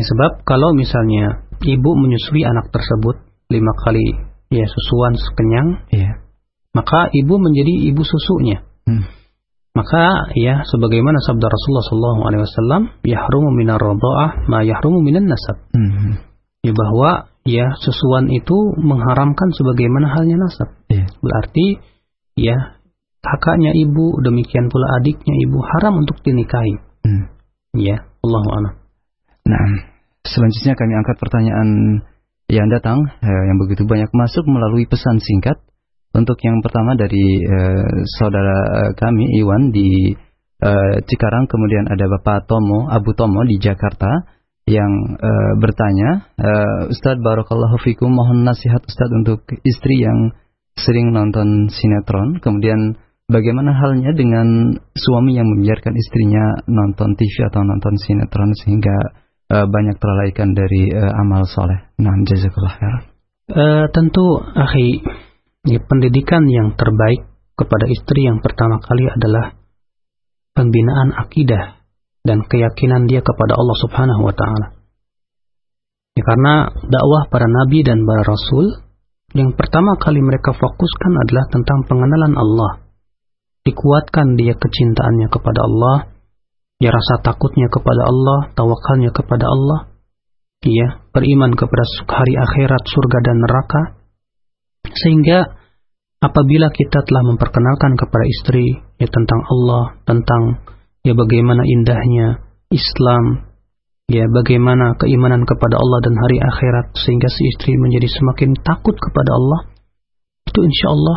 [0.00, 3.20] ya, sebab kalau misalnya ibu menyusui anak tersebut
[3.52, 6.10] lima kali ya susuan sekenyang, ya.
[6.76, 8.62] maka ibu menjadi ibu susunya.
[8.86, 9.04] Hmm.
[9.74, 15.66] Maka ya sebagaimana sabda Rasulullah Sallallahu Alaihi Wasallam, yahrumu minar rodoah ma yahrumu minan nasab.
[15.74, 16.22] Hmm.
[16.62, 20.72] Ya bahwa ya susuan itu mengharamkan sebagaimana halnya nasab.
[20.88, 21.04] Ya.
[21.20, 21.80] Berarti
[22.40, 22.56] ya
[23.20, 26.76] kakaknya ibu demikian pula adiknya ibu haram untuk dinikahi.
[27.04, 27.24] Hmm.
[27.74, 28.74] Ya, Allahu a'lam.
[29.44, 29.66] Nah,
[30.24, 31.68] selanjutnya kami angkat pertanyaan
[32.48, 35.60] yang datang eh, yang begitu banyak masuk melalui pesan singkat.
[36.14, 37.86] Untuk yang pertama dari eh,
[38.20, 38.56] saudara
[38.88, 40.14] eh, kami Iwan di
[40.62, 44.33] eh, Cikarang, kemudian ada Bapak Tomo Abu Tomo di Jakarta
[44.64, 50.32] yang eh, bertanya, eh, Ustadz Barakallahu Fikum mohon nasihat Ustadz untuk istri yang
[50.74, 52.96] sering nonton sinetron, kemudian
[53.28, 58.96] bagaimana halnya dengan suami yang membiarkan istrinya nonton TV atau nonton sinetron sehingga
[59.54, 61.94] uh, banyak terlalaikan dari uh, amal soleh.
[62.00, 62.94] Nah, jazakallah khair.
[63.44, 64.24] Uh, tentu,
[64.56, 65.04] akhi,
[65.68, 69.54] ya, pendidikan yang terbaik kepada istri yang pertama kali adalah
[70.56, 71.83] pembinaan akidah
[72.24, 74.66] dan keyakinan dia kepada Allah Subhanahu wa taala.
[76.16, 78.80] Ya, karena dakwah para nabi dan para rasul
[79.34, 82.72] yang pertama kali mereka fokuskan adalah tentang pengenalan Allah.
[83.66, 86.14] Dikuatkan dia kecintaannya kepada Allah,
[86.78, 89.78] ya rasa takutnya kepada Allah, tawakalnya kepada Allah,
[90.62, 93.82] ya beriman kepada hari akhirat, surga dan neraka,
[95.02, 95.50] sehingga
[96.22, 98.64] apabila kita telah memperkenalkan kepada istri
[99.02, 100.42] ya tentang Allah, tentang
[101.04, 102.42] ya bagaimana indahnya
[102.72, 103.54] Islam,
[104.08, 109.30] ya bagaimana keimanan kepada Allah dan hari akhirat sehingga si istri menjadi semakin takut kepada
[109.36, 109.60] Allah,
[110.48, 111.16] itu insya Allah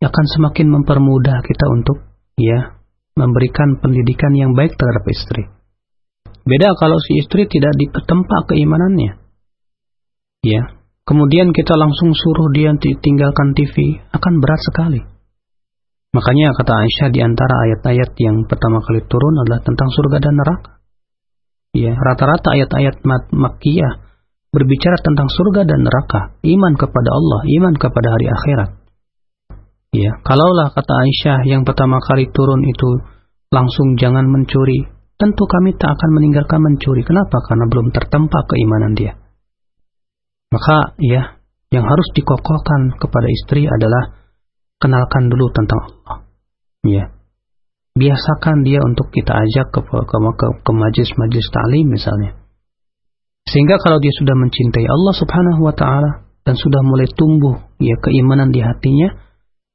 [0.00, 1.96] akan semakin mempermudah kita untuk
[2.40, 2.80] ya
[3.14, 5.44] memberikan pendidikan yang baik terhadap istri.
[6.40, 9.20] Beda kalau si istri tidak ditempa keimanannya.
[10.40, 10.62] Ya,
[11.04, 15.09] kemudian kita langsung suruh dia tinggalkan TV, akan berat sekali.
[16.10, 20.82] Makanya kata Aisyah di antara ayat-ayat yang pertama kali turun adalah tentang surga dan neraka.
[21.70, 24.10] Ya, rata-rata ayat-ayat Makkiyah
[24.50, 28.70] berbicara tentang surga dan neraka, iman kepada Allah, iman kepada hari akhirat.
[29.94, 32.90] Ya, kalaulah kata Aisyah yang pertama kali turun itu
[33.54, 37.06] langsung jangan mencuri, tentu kami tak akan meninggalkan mencuri.
[37.06, 37.38] Kenapa?
[37.46, 39.14] Karena belum tertempa keimanan dia.
[40.50, 41.38] Maka ya,
[41.70, 44.19] yang harus dikokohkan kepada istri adalah
[44.80, 46.16] kenalkan dulu tentang Allah.
[46.82, 47.04] Ya.
[47.94, 52.40] Biasakan dia untuk kita ajak ke ke, ke, ke majlis-majlis ta'lim misalnya.
[53.44, 58.54] Sehingga kalau dia sudah mencintai Allah Subhanahu wa taala dan sudah mulai tumbuh ya keimanan
[58.54, 59.20] di hatinya,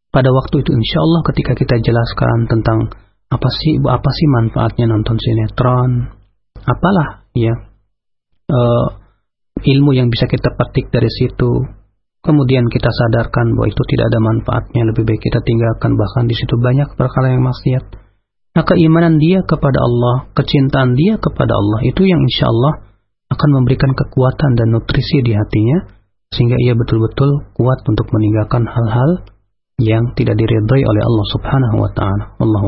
[0.09, 2.87] pada waktu itu insya Allah ketika kita jelaskan tentang
[3.27, 6.07] apa sih apa sih manfaatnya nonton sinetron,
[6.63, 7.51] apalah ya
[8.47, 8.87] uh,
[9.59, 11.51] ilmu yang bisa kita petik dari situ.
[12.25, 16.57] Kemudian kita sadarkan bahwa itu tidak ada manfaatnya, lebih baik kita tinggalkan bahkan di situ
[16.57, 17.85] banyak perkara yang maksiat.
[18.57, 22.87] Nah keimanan dia kepada Allah, kecintaan dia kepada Allah itu yang insya Allah
[23.29, 25.85] akan memberikan kekuatan dan nutrisi di hatinya
[26.33, 29.11] sehingga ia betul-betul kuat untuk meninggalkan hal-hal
[29.77, 32.25] yang tidak diridhai oleh Allah Subhanahu wa taala.
[32.41, 32.67] Allahu.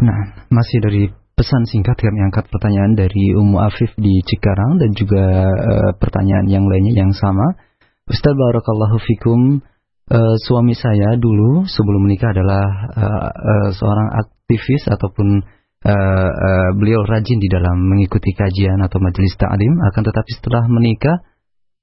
[0.00, 1.02] Nah, masih dari
[1.38, 6.64] pesan singkat kami angkat pertanyaan dari Ummu Afif di Cikarang dan juga uh, pertanyaan yang
[6.66, 7.69] lainnya yang sama.
[8.10, 9.62] Ustaz barakallahu fikum.
[10.10, 15.38] Uh, suami saya dulu sebelum menikah adalah uh, uh, seorang aktivis ataupun
[15.86, 19.78] uh, uh, beliau rajin di dalam mengikuti kajian atau majelis ta'lim.
[19.86, 21.22] Akan tetapi setelah menikah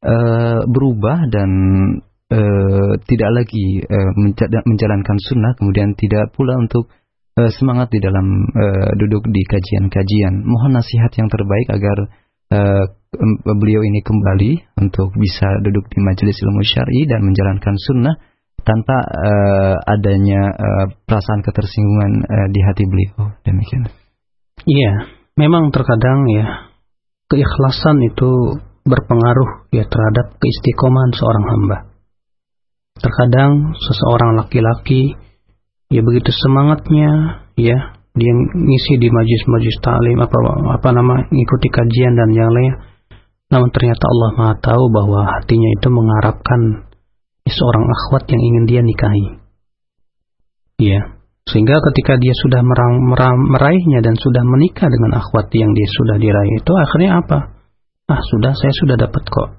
[0.03, 1.49] uh, berubah dan
[2.27, 2.39] e,
[3.07, 3.97] tidak lagi e,
[4.67, 6.91] menjalankan sunnah, kemudian tidak pula untuk
[7.37, 8.65] semangat di dalam e,
[8.97, 10.41] duduk di kajian-kajian.
[10.41, 12.09] Mohon nasihat yang terbaik agar
[12.47, 12.59] e,
[13.57, 18.15] beliau ini kembali untuk bisa duduk di majelis ilmu syar'i dan menjalankan sunnah
[18.67, 23.87] tanpa uh, adanya uh, perasaan ketersinggungan uh, di hati beliau demikian.
[24.67, 25.07] Iya,
[25.39, 26.67] memang terkadang ya
[27.31, 31.77] keikhlasan itu berpengaruh ya terhadap keistiqomahan seorang hamba.
[32.99, 35.15] Terkadang seseorang laki-laki
[35.87, 40.37] ya begitu semangatnya ya dia ngisi di majlis-majlis taklim apa
[40.75, 42.73] apa nama ngikuti kajian dan yang lain
[43.47, 46.87] namun ternyata Allah Maha tahu bahwa hatinya itu mengharapkan
[47.47, 49.25] seorang akhwat yang ingin dia nikahi.
[50.83, 55.87] Ya, sehingga ketika dia sudah merang, merang, meraihnya dan sudah menikah dengan akhwat yang dia
[55.87, 57.39] sudah diraih itu akhirnya apa?
[58.07, 59.49] Ah sudah saya sudah dapat kok.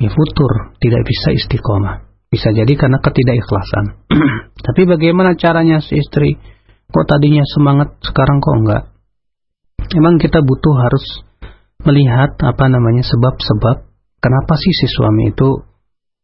[0.00, 2.04] Ya futur, tidak bisa istiqomah.
[2.32, 4.08] Bisa jadi karena ketidakikhlasan.
[4.66, 6.36] Tapi bagaimana caranya si istri?
[6.90, 8.82] Kok tadinya semangat, sekarang kok enggak?
[9.94, 11.04] Emang kita butuh harus
[11.86, 13.86] melihat apa namanya sebab-sebab
[14.18, 15.62] kenapa sih si suami itu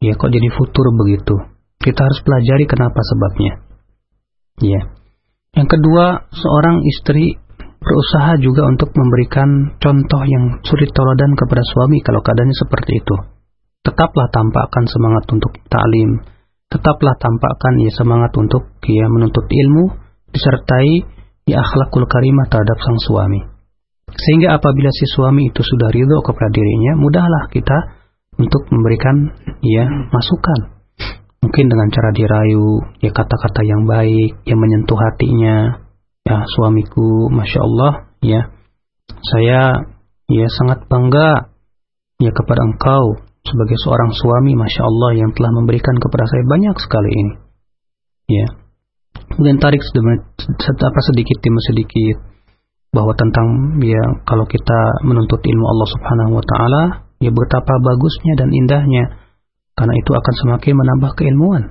[0.03, 1.35] ya kok jadi futur begitu.
[1.83, 3.53] Kita harus pelajari kenapa sebabnya.
[4.63, 4.81] Ya.
[5.53, 7.37] Yang kedua, seorang istri
[7.83, 13.17] berusaha juga untuk memberikan contoh yang sulit toladan kepada suami kalau keadaannya seperti itu.
[13.83, 16.23] Tetaplah tampakkan semangat untuk ta'lim,
[16.71, 20.02] tetaplah tampakkan ya semangat untuk ya menuntut ilmu
[20.33, 21.05] disertai
[21.47, 23.41] ya akhlakul karimah terhadap sang suami.
[24.13, 27.79] Sehingga apabila si suami itu sudah ridho kepada dirinya, mudahlah kita
[28.37, 29.33] untuk memberikan
[29.65, 30.85] ya masukan.
[31.43, 35.83] Mungkin dengan cara dirayu, ya kata-kata yang baik, yang menyentuh hatinya.
[36.23, 38.41] Ya suamiku, masya Allah, ya
[39.27, 39.91] saya
[40.31, 41.51] ya sangat bangga
[42.23, 47.11] ya kepada engkau sebagai seorang suami, masya Allah yang telah memberikan kepada saya banyak sekali
[47.11, 47.35] ini.
[48.31, 48.47] Ya,
[49.35, 52.17] kemudian tarik sedikit demi sedikit
[52.93, 56.83] bahwa tentang ya kalau kita menuntut ilmu Allah Subhanahu wa taala
[57.25, 59.17] ya betapa bagusnya dan indahnya
[59.73, 61.63] karena itu akan semakin menambah keilmuan.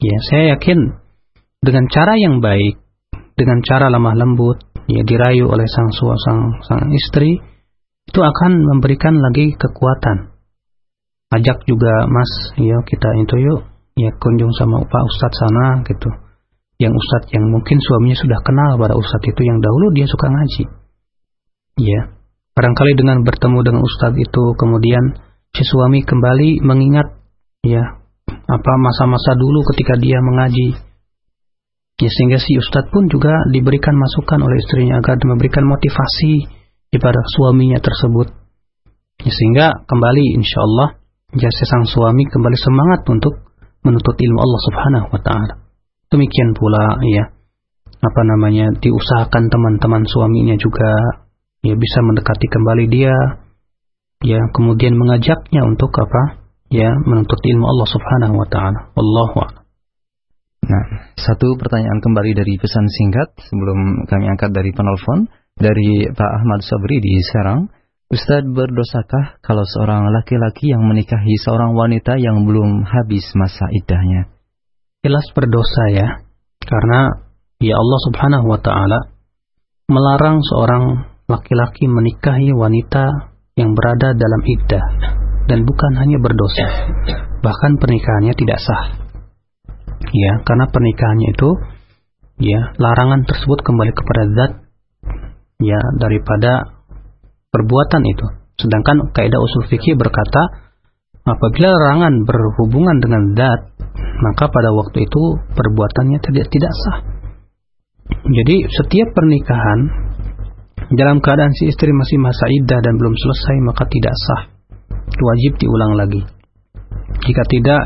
[0.00, 0.96] Ya, saya yakin
[1.64, 2.76] dengan cara yang baik,
[3.36, 7.40] dengan cara lemah lembut, ya dirayu oleh sang suami sang, sang istri,
[8.08, 10.36] itu akan memberikan lagi kekuatan.
[11.32, 13.60] Ajak juga Mas, ya kita itu yuk,
[13.96, 16.29] ya kunjung sama Pak Ustadz sana gitu
[16.80, 20.64] yang ustadz yang mungkin suaminya sudah kenal pada ustadz itu yang dahulu dia suka ngaji.
[21.76, 22.00] Ya,
[22.56, 25.20] barangkali dengan bertemu dengan ustadz itu kemudian
[25.52, 27.20] si suami kembali mengingat
[27.68, 28.00] ya
[28.32, 30.80] apa masa-masa dulu ketika dia mengaji.
[32.00, 36.48] Ya sehingga si ustadz pun juga diberikan masukan oleh istrinya agar memberikan motivasi
[36.88, 38.32] kepada suaminya tersebut.
[39.20, 40.88] Ya, sehingga kembali insya Allah
[41.36, 43.52] jasa sang suami kembali semangat untuk
[43.84, 45.69] menuntut ilmu Allah Subhanahu wa taala.
[46.10, 47.24] Demikian pula ya
[48.00, 50.90] apa namanya diusahakan teman-teman suaminya juga
[51.60, 53.14] ya bisa mendekati kembali dia
[54.24, 56.40] ya kemudian mengajaknya untuk apa
[56.72, 58.80] ya menuntut ilmu Allah Subhanahu wa taala.
[58.96, 59.60] Wallahu.
[60.70, 60.84] Nah,
[61.18, 65.26] satu pertanyaan kembali dari pesan singkat sebelum kami angkat dari penelpon
[65.58, 67.68] dari Pak Ahmad Sabri di Serang.
[68.10, 74.39] Ustadz berdosakah kalau seorang laki-laki yang menikahi seorang wanita yang belum habis masa iddahnya?
[75.00, 76.08] Jelas berdosa ya.
[76.60, 77.08] Karena
[77.60, 78.98] ya Allah Subhanahu wa taala
[79.90, 80.84] melarang seorang
[81.26, 84.84] laki-laki menikahi wanita yang berada dalam iddah
[85.50, 86.66] dan bukan hanya berdosa,
[87.42, 88.84] bahkan pernikahannya tidak sah.
[90.10, 91.50] Ya, karena pernikahannya itu
[92.40, 94.52] ya larangan tersebut kembali kepada zat
[95.60, 96.80] ya daripada
[97.50, 98.26] perbuatan itu.
[98.62, 100.69] Sedangkan kaidah usul fikih berkata
[101.24, 103.60] apabila larangan berhubungan dengan zat
[104.20, 105.22] maka pada waktu itu
[105.56, 106.98] perbuatannya tidak tidak sah.
[108.10, 109.80] Jadi setiap pernikahan
[110.92, 114.42] dalam keadaan si istri masih masa iddah dan belum selesai maka tidak sah.
[115.10, 116.22] Wajib diulang lagi.
[117.20, 117.80] Jika tidak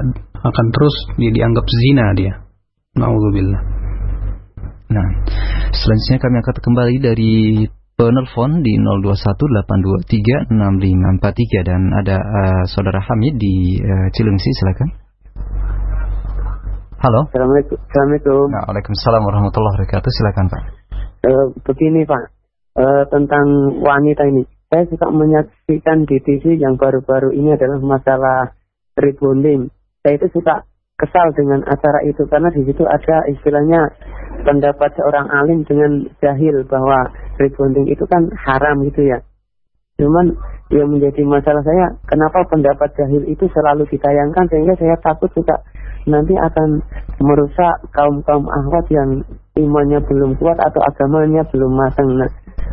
[0.45, 2.35] akan terus dia dianggap zina dia.
[2.95, 3.63] Nauzubillah.
[4.95, 5.09] Nah,
[5.75, 7.33] selanjutnya kami akan kembali dari
[7.95, 8.75] penelpon di
[10.51, 10.51] 0218236543
[11.63, 14.91] dan ada uh, saudara Hamid di uh, Cilengsi silakan.
[16.99, 17.29] Halo.
[17.31, 17.77] Assalamualaikum.
[17.79, 18.49] Assalamualaikum.
[18.51, 20.11] Nah, Waalaikumsalam warahmatullahi wabarakatuh.
[20.11, 20.63] Silakan Pak.
[21.25, 22.23] Uh, begini Pak,
[22.81, 23.47] uh, tentang
[23.79, 24.43] wanita ini.
[24.73, 28.59] Saya suka menyaksikan di TV yang baru-baru ini adalah masalah
[28.99, 29.71] rebonding.
[30.03, 33.91] Saya itu suka kesal dengan acara itu karena di situ ada istilahnya
[34.47, 39.19] pendapat seorang alim dengan jahil bahwa rebonding itu kan haram gitu ya.
[39.99, 40.35] Cuman
[40.75, 45.55] yang menjadi masalah saya, kenapa pendapat jahil itu selalu ditayangkan sehingga saya takut suka
[46.05, 46.83] nanti akan
[47.23, 49.23] merusak kaum-kaum ahwat yang
[49.57, 52.11] imannya belum kuat atau agamanya belum matang.
[52.11, 52.31] Nah,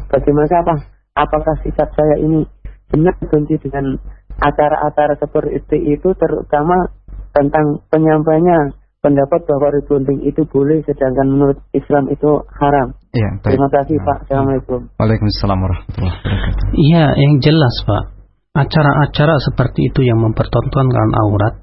[0.10, 0.76] bagaimana apa?
[1.16, 2.44] Apakah sikap saya ini
[2.92, 3.96] benar benci dengan
[4.42, 6.92] acara-acara seperti itu terutama
[7.32, 12.94] tentang penyampainya pendapat bahwa rebonding itu boleh sedangkan menurut Islam itu haram.
[13.12, 13.58] Ya, baik.
[13.58, 14.06] Terima kasih Nah.
[14.06, 14.18] Pak.
[14.30, 14.80] Assalamualaikum.
[15.02, 16.70] Waalaikumsalam warahmatullahi wabarakatuh.
[16.78, 18.04] Iya, yang jelas Pak.
[18.52, 21.56] Acara-acara seperti itu yang mempertontonkan aurat,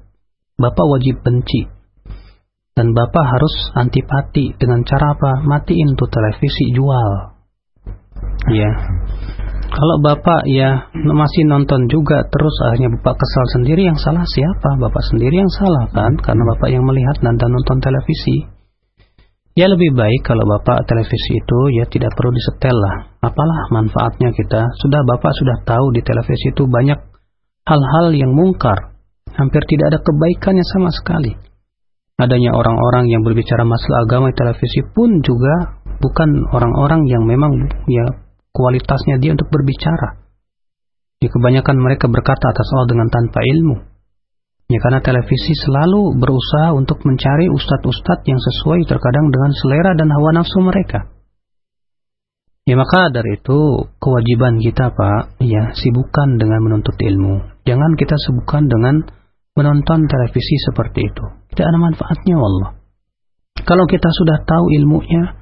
[0.59, 1.71] Bapak wajib benci.
[2.75, 5.43] Dan Bapak harus antipati dengan cara apa?
[5.43, 7.39] Matiin tuh televisi jual.
[8.51, 8.71] Ya.
[9.69, 14.81] Kalau Bapak ya masih nonton juga terus akhirnya Bapak kesal sendiri yang salah siapa?
[14.81, 16.17] Bapak sendiri yang salah kan?
[16.17, 18.49] Karena Bapak yang melihat dan nonton televisi.
[19.53, 23.13] Ya lebih baik kalau Bapak televisi itu ya tidak perlu disetel lah.
[23.21, 24.61] Apalah manfaatnya kita?
[24.81, 26.99] Sudah Bapak sudah tahu di televisi itu banyak
[27.69, 28.97] hal-hal yang mungkar.
[29.37, 31.37] Hampir tidak ada kebaikannya sama sekali.
[32.17, 37.53] Adanya orang-orang yang berbicara masalah agama di televisi pun juga bukan orang-orang yang memang
[37.87, 40.25] ya kualitasnya dia untuk berbicara.
[41.19, 43.77] Ya kebanyakan mereka berkata atas Allah dengan tanpa ilmu.
[44.69, 50.31] Ya karena televisi selalu berusaha untuk mencari ustadz-ustadz yang sesuai terkadang dengan selera dan hawa
[50.37, 51.09] nafsu mereka.
[52.69, 57.65] Ya maka dari itu kewajiban kita Pak, ya sibukkan dengan menuntut ilmu.
[57.65, 59.09] Jangan kita sibukkan dengan
[59.57, 61.25] menonton televisi seperti itu.
[61.49, 62.77] Tidak ada manfaatnya Allah.
[63.65, 65.33] Kalau kita sudah tahu ilmunya,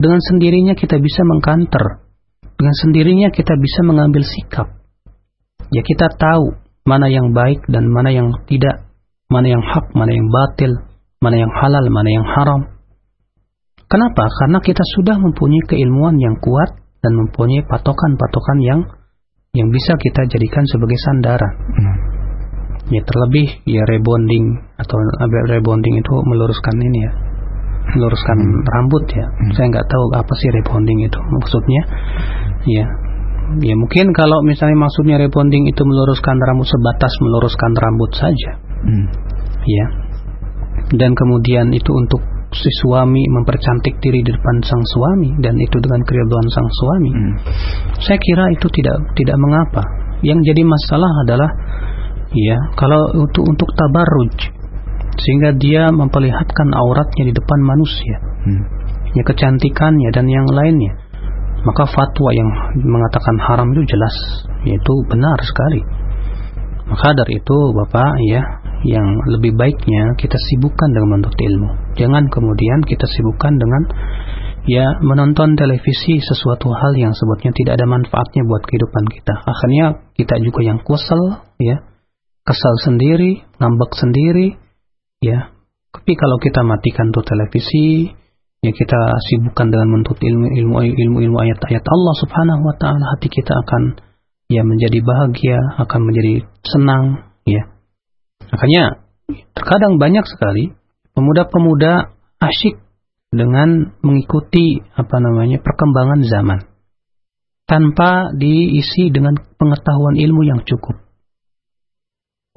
[0.00, 2.09] dengan sendirinya kita bisa mengkanter.
[2.60, 4.68] Dengan sendirinya kita bisa mengambil sikap.
[5.72, 8.84] Ya kita tahu mana yang baik dan mana yang tidak,
[9.32, 10.76] mana yang hak, mana yang batil,
[11.24, 12.68] mana yang halal, mana yang haram.
[13.88, 14.28] Kenapa?
[14.28, 18.80] Karena kita sudah mempunyai keilmuan yang kuat dan mempunyai patokan-patokan yang
[19.56, 21.54] yang bisa kita jadikan sebagai sandaran.
[22.92, 25.00] Ya terlebih ya rebonding atau
[25.48, 27.12] rebonding itu meluruskan ini ya,
[27.96, 29.26] meluruskan rambut ya.
[29.56, 31.82] Saya nggak tahu apa sih rebonding itu maksudnya.
[32.68, 32.86] Ya,
[33.64, 38.50] ya mungkin kalau misalnya maksudnya rebonding itu meluruskan rambut sebatas meluruskan rambut saja.
[38.84, 39.06] Hmm.
[39.66, 39.86] Ya.
[40.90, 46.02] Dan kemudian itu untuk si suami mempercantik diri di depan sang suami dan itu dengan
[46.02, 47.10] keriduan sang suami.
[47.14, 47.34] Hmm.
[48.02, 49.82] Saya kira itu tidak tidak mengapa.
[50.20, 51.50] Yang jadi masalah adalah
[52.34, 54.59] ya kalau untuk untuk tabarruj
[55.18, 58.16] sehingga dia memperlihatkan auratnya di depan manusia.
[58.46, 58.62] Hmm.
[59.16, 60.94] Ya kecantikannya dan yang lainnya.
[61.60, 62.48] Maka fatwa yang
[62.78, 64.16] mengatakan haram itu jelas,
[64.64, 65.82] yaitu benar sekali.
[66.88, 68.42] Maka dari itu Bapak ya
[68.82, 71.70] yang lebih baiknya kita sibukkan dengan menuntut ilmu.
[72.00, 73.82] Jangan kemudian kita sibukkan dengan
[74.64, 79.34] ya menonton televisi sesuatu hal yang sebetulnya tidak ada manfaatnya buat kehidupan kita.
[79.44, 79.86] Akhirnya
[80.16, 81.84] kita juga yang kesel ya,
[82.42, 84.56] kesal sendiri, ngambek sendiri
[85.20, 85.52] ya.
[85.90, 88.08] Tapi kalau kita matikan tuh televisi,
[88.64, 89.00] ya kita
[89.30, 94.00] sibukkan dengan menuntut ilmu ilmu ilmu ilmu ayat-ayat Allah Subhanahu wa taala, hati kita akan
[94.50, 96.34] ya menjadi bahagia, akan menjadi
[96.66, 97.04] senang
[97.46, 97.68] ya.
[98.50, 99.06] Makanya
[99.54, 100.74] terkadang banyak sekali
[101.14, 102.82] pemuda-pemuda asyik
[103.30, 106.66] dengan mengikuti apa namanya perkembangan zaman
[107.70, 110.98] tanpa diisi dengan pengetahuan ilmu yang cukup.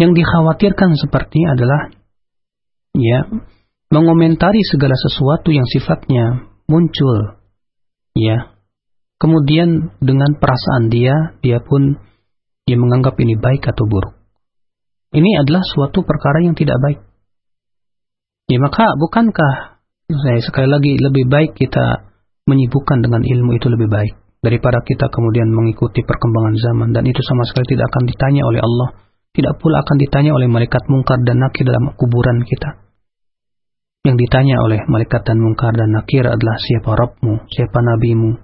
[0.02, 1.94] Yang dikhawatirkan seperti adalah
[2.98, 3.30] ya
[3.94, 7.42] mengomentari segala sesuatu yang sifatnya muncul
[8.18, 8.54] ya
[9.22, 11.98] kemudian dengan perasaan dia dia pun
[12.64, 14.16] dia menganggap ini baik atau buruk.
[15.14, 17.00] Ini adalah suatu perkara yang tidak baik.
[18.50, 22.12] Ya maka bukankah saya sekali lagi lebih baik kita
[22.44, 24.14] menyibukkan dengan ilmu itu lebih baik
[24.44, 28.90] daripada kita kemudian mengikuti perkembangan zaman dan itu sama sekali tidak akan ditanya oleh Allah,
[29.32, 32.83] tidak pula akan ditanya oleh malaikat mungkar dan nakir dalam kuburan kita.
[34.04, 38.36] Yang ditanya oleh malaikat dan mungkar dan nakir adalah siapa Rabbmu, siapa nabimu,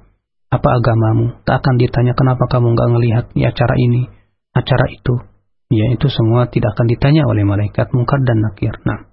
[0.55, 1.43] apa agamamu.
[1.43, 4.07] Tak akan ditanya kenapa kamu nggak ngelihat di acara ini,
[4.55, 5.19] acara itu.
[5.67, 8.71] Ya itu semua tidak akan ditanya oleh malaikat mungkar dan nakir.
[8.87, 9.09] Nah,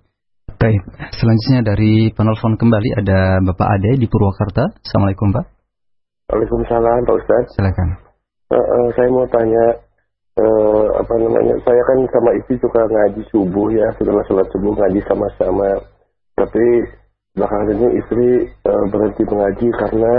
[0.57, 4.73] Baik, selanjutnya dari penelpon kembali ada Bapak Ade di Purwakarta.
[4.81, 5.45] Assalamualaikum Pak.
[6.33, 7.53] Waalaikumsalam Pak Ustadz.
[7.61, 7.89] Silakan.
[8.49, 9.65] Eh, eh, saya mau tanya
[10.41, 11.61] eh, apa namanya?
[11.61, 15.83] Saya kan sama istri suka ngaji subuh ya, setelah sholat subuh ngaji sama-sama.
[16.37, 16.67] Tapi
[17.33, 20.13] belakangan ini istri eh, berhenti mengaji karena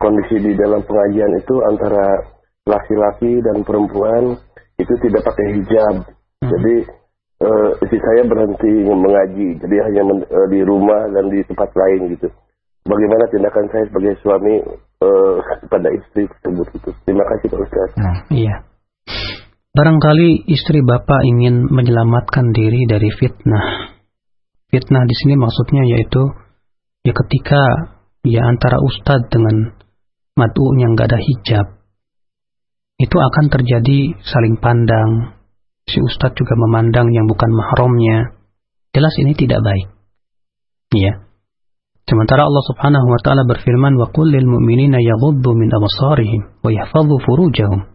[0.00, 2.22] kondisi di dalam pengajian itu antara
[2.64, 4.38] laki-laki dan perempuan
[4.78, 5.94] itu tidak pakai hijab.
[6.40, 6.74] Jadi
[7.42, 12.14] eh, istri saya berhenti mengaji, jadi hanya men- eh, di rumah dan di tempat lain
[12.16, 12.30] gitu.
[12.80, 14.54] Bagaimana tindakan saya sebagai suami
[15.04, 15.36] eh,
[15.68, 16.90] pada istri tersebut itu?
[17.04, 17.90] Terima kasih Pak Ustaz.
[17.98, 18.56] Nah, Iya.
[19.70, 23.89] Barangkali istri bapak ingin menyelamatkan diri dari fitnah.
[24.70, 26.22] Fitnah di sini maksudnya yaitu
[27.02, 27.62] ya ketika
[28.22, 29.74] ya antara ustadz dengan
[30.38, 31.80] mad'u yang gak ada hijab
[33.00, 35.40] itu akan terjadi saling pandang.
[35.88, 38.36] Si ustadz juga memandang yang bukan mahramnya.
[38.92, 39.88] Jelas ini tidak baik.
[40.92, 41.24] Ya.
[42.04, 47.16] Sementara Allah Subhanahu wa taala berfirman wa qul lil mu'minina yaghuddu min absarihim wa yahfadhu
[47.24, 47.88] furujahum.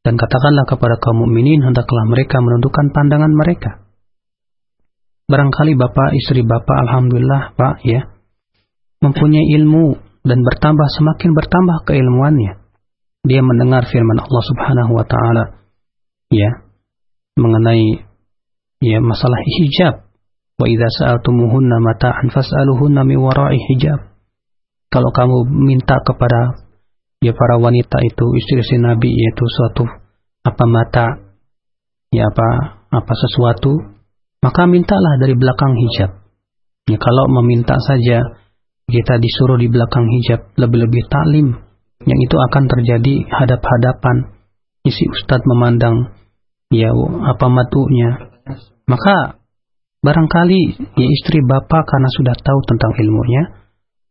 [0.00, 3.84] Dan katakanlah kepada kaum mukminin hendaklah mereka menundukkan pandangan mereka.
[5.30, 8.10] Barangkali Bapak, istri Bapak alhamdulillah, Pak, ya,
[8.98, 9.94] mempunyai ilmu
[10.26, 12.58] dan bertambah semakin bertambah keilmuannya.
[13.22, 15.44] Dia mendengar firman Allah Subhanahu wa taala
[16.32, 16.64] ya
[17.36, 18.00] mengenai
[18.80, 20.10] ya masalah hijab
[20.60, 24.12] Wa idza sa'altumuhunna mata'an fas'aluhunna min wara'i hijab.
[24.92, 26.68] Kalau kamu minta kepada
[27.24, 29.88] ya para wanita itu istri-istri Nabi yaitu suatu
[30.44, 31.06] apa mata
[32.12, 32.48] ya apa
[32.92, 33.99] apa sesuatu
[34.40, 36.10] maka mintalah dari belakang hijab.
[36.88, 38.24] Ya kalau meminta saja
[38.90, 41.54] kita disuruh di belakang hijab lebih-lebih taklim
[42.02, 44.34] yang itu akan terjadi hadap-hadapan
[44.82, 46.16] isi ustadz memandang
[46.72, 46.90] ya
[47.28, 48.32] apa matunya
[48.88, 49.40] maka
[50.00, 53.52] Barangkali ya istri bapak karena sudah tahu tentang ilmunya,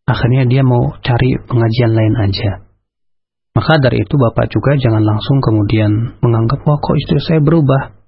[0.06, 2.62] akhirnya dia mau cari pengajian lain aja.
[3.58, 7.99] Maka dari itu bapak juga jangan langsung kemudian menganggap wah kok istri saya berubah.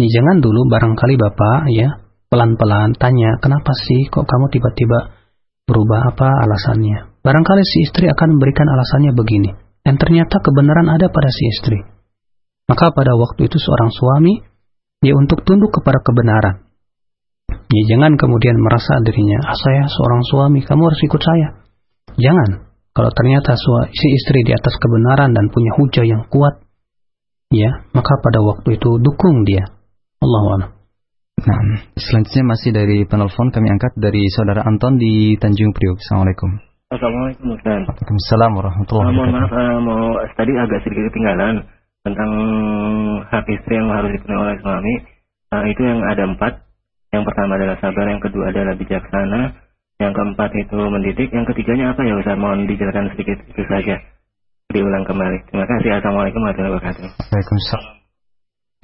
[0.00, 2.00] Ya jangan dulu barangkali bapak ya
[2.32, 5.12] pelan-pelan tanya kenapa sih kok kamu tiba-tiba
[5.68, 7.20] berubah apa alasannya.
[7.20, 9.52] Barangkali si istri akan memberikan alasannya begini.
[9.84, 11.78] Dan ternyata kebenaran ada pada si istri.
[12.64, 14.40] Maka pada waktu itu seorang suami
[15.04, 16.70] dia untuk tunduk kepada kebenaran
[17.70, 21.48] Ya, jangan kemudian merasa dirinya, ah, saya seorang suami, kamu harus ikut saya.
[22.18, 22.66] Jangan.
[22.90, 23.54] Kalau ternyata
[23.94, 26.58] si istri di atas kebenaran dan punya hujah yang kuat,
[27.54, 29.70] ya, maka pada waktu itu dukung dia.
[30.20, 30.76] Allah
[31.40, 31.60] Nah,
[31.96, 35.96] selanjutnya masih dari penelpon kami angkat dari saudara Anton di Tanjung Priok.
[35.96, 36.60] Assalamualaikum.
[36.92, 37.80] Assalamualaikum Ustaz.
[37.88, 39.24] Waalaikumsalam warahmatullahi wabarakatuh.
[39.24, 40.02] Mohon maaf, uh, mau
[40.36, 41.64] tadi agak sedikit ketinggalan
[42.04, 42.32] tentang
[43.32, 44.94] hak istri yang harus dipenuhi oleh suami.
[45.48, 46.52] Uh, itu yang ada empat
[47.16, 49.40] yang pertama adalah sabar, yang kedua adalah bijaksana,
[49.96, 52.36] yang keempat itu mendidik, yang ketiganya apa ya Ustaz?
[52.36, 53.96] Mohon dijelaskan sedikit itu saja.
[54.68, 55.48] Diulang kembali.
[55.48, 55.88] Terima kasih.
[56.04, 57.08] Assalamualaikum warahmatullahi wabarakatuh.
[57.32, 57.99] Waalaikumsalam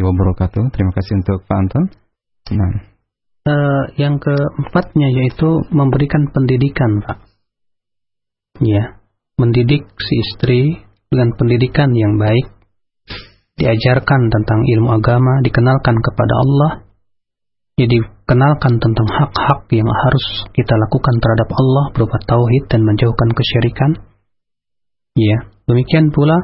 [0.04, 0.68] wabarakatuh.
[0.72, 1.84] Terima kasih untuk Pak Anton.
[2.52, 2.72] Nah.
[3.46, 7.18] Uh, yang keempatnya yaitu memberikan pendidikan, Pak.
[8.58, 8.98] Ya,
[9.38, 10.82] mendidik si istri
[11.12, 12.46] dengan pendidikan yang baik,
[13.54, 16.72] diajarkan tentang ilmu agama, dikenalkan kepada Allah,
[17.76, 20.26] jadi kenalkan tentang hak-hak yang harus
[20.56, 23.90] kita lakukan terhadap Allah berupa tauhid dan menjauhkan kesyirikan.
[25.12, 26.34] Ya, demikian pula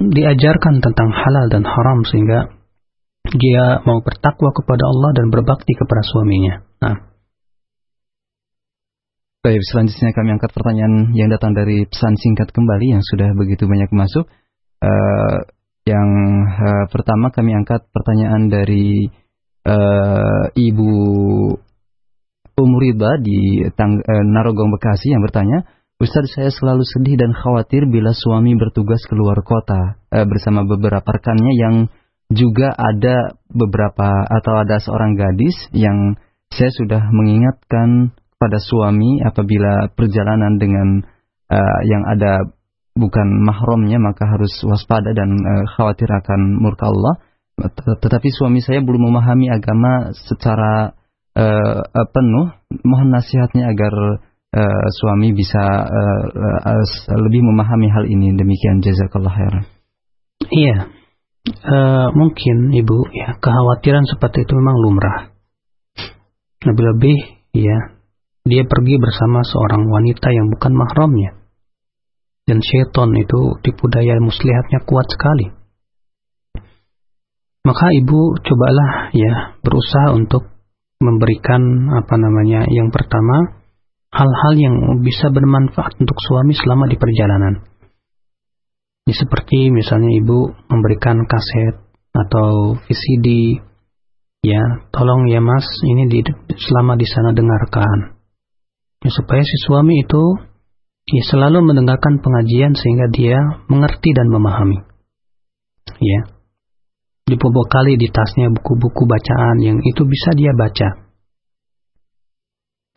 [0.00, 2.53] diajarkan tentang halal dan haram sehingga
[3.24, 6.60] dia mau bertakwa kepada Allah dan berbakti kepada suaminya.
[6.84, 6.96] Nah.
[9.44, 13.92] Baik, selanjutnya kami angkat pertanyaan yang datang dari pesan singkat kembali yang sudah begitu banyak
[13.92, 14.24] masuk.
[14.80, 15.38] Uh,
[15.84, 16.08] yang
[16.48, 19.08] uh, pertama kami angkat pertanyaan dari
[19.68, 20.92] uh, Ibu
[22.56, 25.68] Umrida di Tang uh, Narogong Bekasi yang bertanya,
[26.00, 31.52] Ustaz saya selalu sedih dan khawatir bila suami bertugas keluar kota uh, bersama beberapa rekannya
[31.52, 31.74] yang
[32.32, 36.16] juga ada beberapa atau ada seorang gadis yang
[36.48, 40.88] saya sudah mengingatkan pada suami apabila perjalanan dengan
[41.52, 42.52] uh, yang ada
[42.94, 47.20] bukan mahramnya maka harus waspada dan uh, khawatir akan murka Allah
[48.02, 50.90] tetapi suami saya belum memahami agama secara
[51.38, 52.50] uh, penuh.
[52.82, 53.94] Mohon nasihatnya agar
[54.58, 58.34] uh, suami bisa uh, uh, lebih memahami hal ini.
[58.34, 59.64] Demikian jazakallah khairan.
[60.50, 60.90] Iya.
[61.44, 65.18] Uh, mungkin ibu ya kekhawatiran seperti itu memang lumrah.
[66.64, 67.18] Lebih-lebih
[67.52, 67.78] ya
[68.48, 71.36] dia pergi bersama seorang wanita yang bukan mahramnya.
[72.48, 75.64] Dan syaitan itu tipu daya muslihatnya kuat sekali
[77.64, 80.52] maka ibu cobalah ya berusaha untuk
[81.00, 83.56] memberikan apa namanya yang pertama
[84.12, 87.64] hal-hal yang bisa bermanfaat untuk suami selama di perjalanan.
[89.04, 91.76] Ya, seperti misalnya ibu memberikan kaset
[92.16, 93.60] atau VCD,
[94.40, 94.62] ya
[94.96, 96.24] tolong ya mas ini di,
[96.56, 98.16] selama di sana dengarkan,
[99.04, 100.24] ya, supaya si suami itu
[101.04, 103.36] ya selalu mendengarkan pengajian sehingga dia
[103.68, 104.80] mengerti dan memahami.
[106.00, 106.20] Ya,
[107.28, 111.12] dibekali di tasnya buku-buku bacaan yang itu bisa dia baca.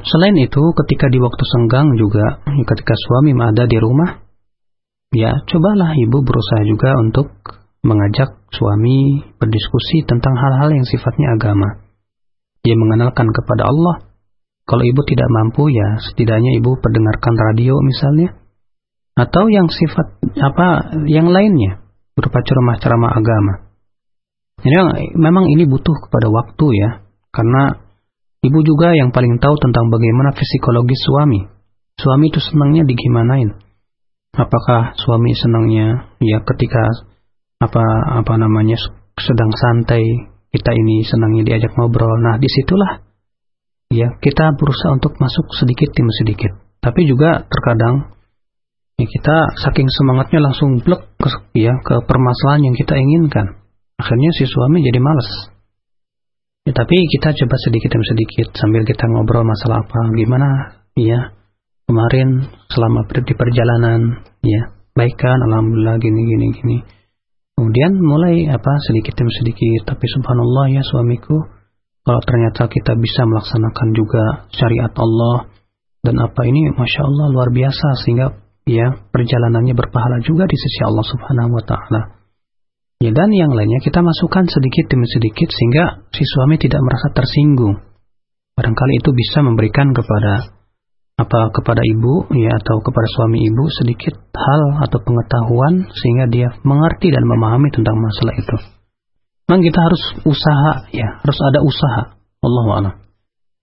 [0.08, 4.27] Selain itu, ketika di waktu senggang juga, ketika suami ada di rumah,
[5.14, 7.28] ya cobalah ibu berusaha juga untuk
[7.84, 11.86] mengajak suami berdiskusi tentang hal-hal yang sifatnya agama.
[12.66, 14.10] Dia mengenalkan kepada Allah.
[14.68, 18.36] Kalau ibu tidak mampu ya setidaknya ibu perdengarkan radio misalnya.
[19.18, 21.82] Atau yang sifat apa yang lainnya
[22.14, 23.54] berupa ceramah-ceramah agama.
[24.62, 24.74] Jadi
[25.18, 26.90] memang ini butuh kepada waktu ya,
[27.30, 27.88] karena
[28.38, 31.42] Ibu juga yang paling tahu tentang bagaimana psikologis suami.
[31.98, 33.58] Suami itu senangnya digimanain.
[34.38, 36.86] Apakah suami senangnya ya ketika
[37.58, 37.86] apa
[38.22, 38.78] apa namanya
[39.18, 40.06] sedang santai
[40.54, 42.22] kita ini senangnya diajak ngobrol.
[42.22, 43.02] Nah di situlah
[43.90, 46.54] ya kita berusaha untuk masuk sedikit demi sedikit.
[46.78, 48.14] Tapi juga terkadang
[49.02, 53.58] ya kita saking semangatnya langsung blok ke, ya ke permasalahan yang kita inginkan.
[53.98, 55.58] Akhirnya si suami jadi males.
[56.68, 60.48] Ya, tapi kita coba sedikit demi sedikit sambil kita ngobrol masalah apa, gimana,
[61.00, 61.32] ya
[61.88, 64.62] kemarin selama di perjalanan, ya
[64.92, 66.78] baikkan, alhamdulillah gini gini gini.
[67.58, 71.42] Kemudian mulai apa sedikit demi sedikit, tapi subhanallah ya suamiku,
[72.06, 74.24] kalau ternyata kita bisa melaksanakan juga
[74.54, 75.50] syariat Allah
[76.06, 78.36] dan apa ini, masya Allah luar biasa sehingga
[78.68, 82.02] ya perjalanannya berpahala juga di sisi Allah Subhanahu Wa Taala.
[82.98, 87.76] Ya dan yang lainnya kita masukkan sedikit demi sedikit sehingga si suami tidak merasa tersinggung.
[88.58, 90.57] Barangkali itu bisa memberikan kepada
[91.18, 97.10] apa kepada ibu ya atau kepada suami ibu sedikit hal atau pengetahuan sehingga dia mengerti
[97.10, 98.58] dan memahami tentang masalah itu.
[99.50, 102.02] Memang kita harus usaha ya, harus ada usaha.
[102.46, 102.96] Allahu a'lam.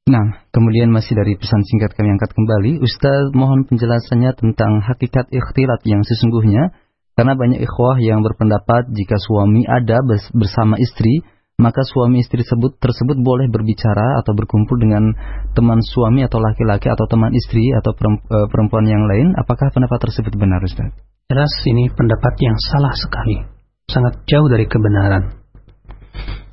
[0.05, 5.81] Nah, kemudian masih dari pesan singkat kami angkat kembali, Ustaz mohon penjelasannya tentang hakikat ikhtilat
[5.87, 6.75] yang sesungguhnya
[7.15, 10.03] karena banyak ikhwah yang berpendapat jika suami ada
[10.35, 11.23] bersama istri,
[11.55, 15.15] maka suami istri tersebut, tersebut boleh berbicara atau berkumpul dengan
[15.55, 19.39] teman suami atau laki-laki atau teman istri atau e, perempuan yang lain.
[19.39, 20.91] Apakah pendapat tersebut benar, Ustaz?
[21.31, 23.39] Jelas ini pendapat yang salah sekali.
[23.87, 25.47] Sangat jauh dari kebenaran.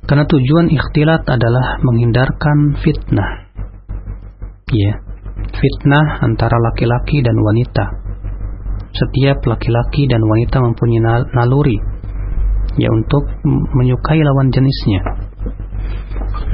[0.06, 3.50] Karena tujuan ikhtilat adalah menghindarkan fitnah.
[4.70, 5.02] Ya,
[5.50, 8.02] fitnah antara laki-laki dan wanita
[8.92, 11.80] setiap laki-laki dan wanita mempunyai naluri
[12.80, 13.24] ya untuk
[13.76, 15.00] menyukai lawan jenisnya.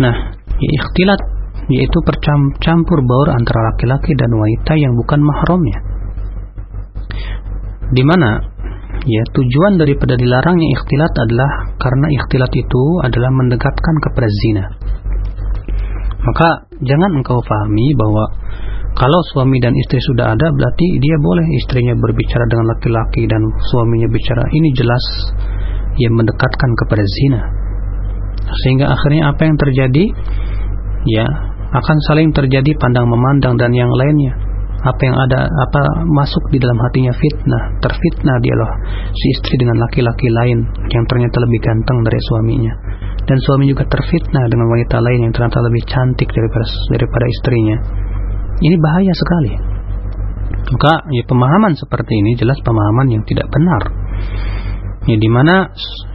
[0.02, 0.14] Nah,
[0.58, 1.20] ya, ikhtilat
[1.68, 5.78] yaitu percampur baur antara laki-laki dan wanita yang bukan mahramnya.
[7.92, 8.40] Di mana
[9.04, 14.64] ya tujuan daripada dilarangnya ikhtilat adalah karena ikhtilat itu adalah mendekatkan kepada zina.
[16.18, 16.48] Maka
[16.82, 18.24] jangan engkau pahami bahwa
[18.98, 23.38] kalau suami dan istri sudah ada, berarti dia boleh istrinya berbicara dengan laki-laki dan
[23.70, 24.42] suaminya bicara.
[24.50, 25.04] Ini jelas
[25.98, 27.42] yang mendekatkan kepada zina.
[28.64, 30.04] Sehingga akhirnya apa yang terjadi?
[31.06, 31.26] Ya,
[31.68, 34.34] akan saling terjadi pandang memandang dan yang lainnya.
[34.78, 38.72] Apa yang ada apa masuk di dalam hatinya fitnah, terfitnah dia loh
[39.10, 40.62] si istri dengan laki-laki lain
[40.94, 42.72] yang ternyata lebih ganteng dari suaminya.
[43.26, 47.76] Dan suami juga terfitnah dengan wanita lain yang ternyata lebih cantik daripada daripada istrinya
[48.58, 49.52] ini bahaya sekali.
[50.68, 53.82] Maka ya, pemahaman seperti ini jelas pemahaman yang tidak benar.
[55.06, 55.70] Ya, di mana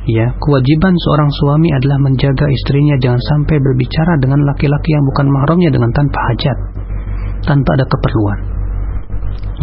[0.05, 5.69] ya kewajiban seorang suami adalah menjaga istrinya jangan sampai berbicara dengan laki-laki yang bukan mahramnya
[5.71, 6.57] dengan tanpa hajat,
[7.47, 8.39] tanpa ada keperluan.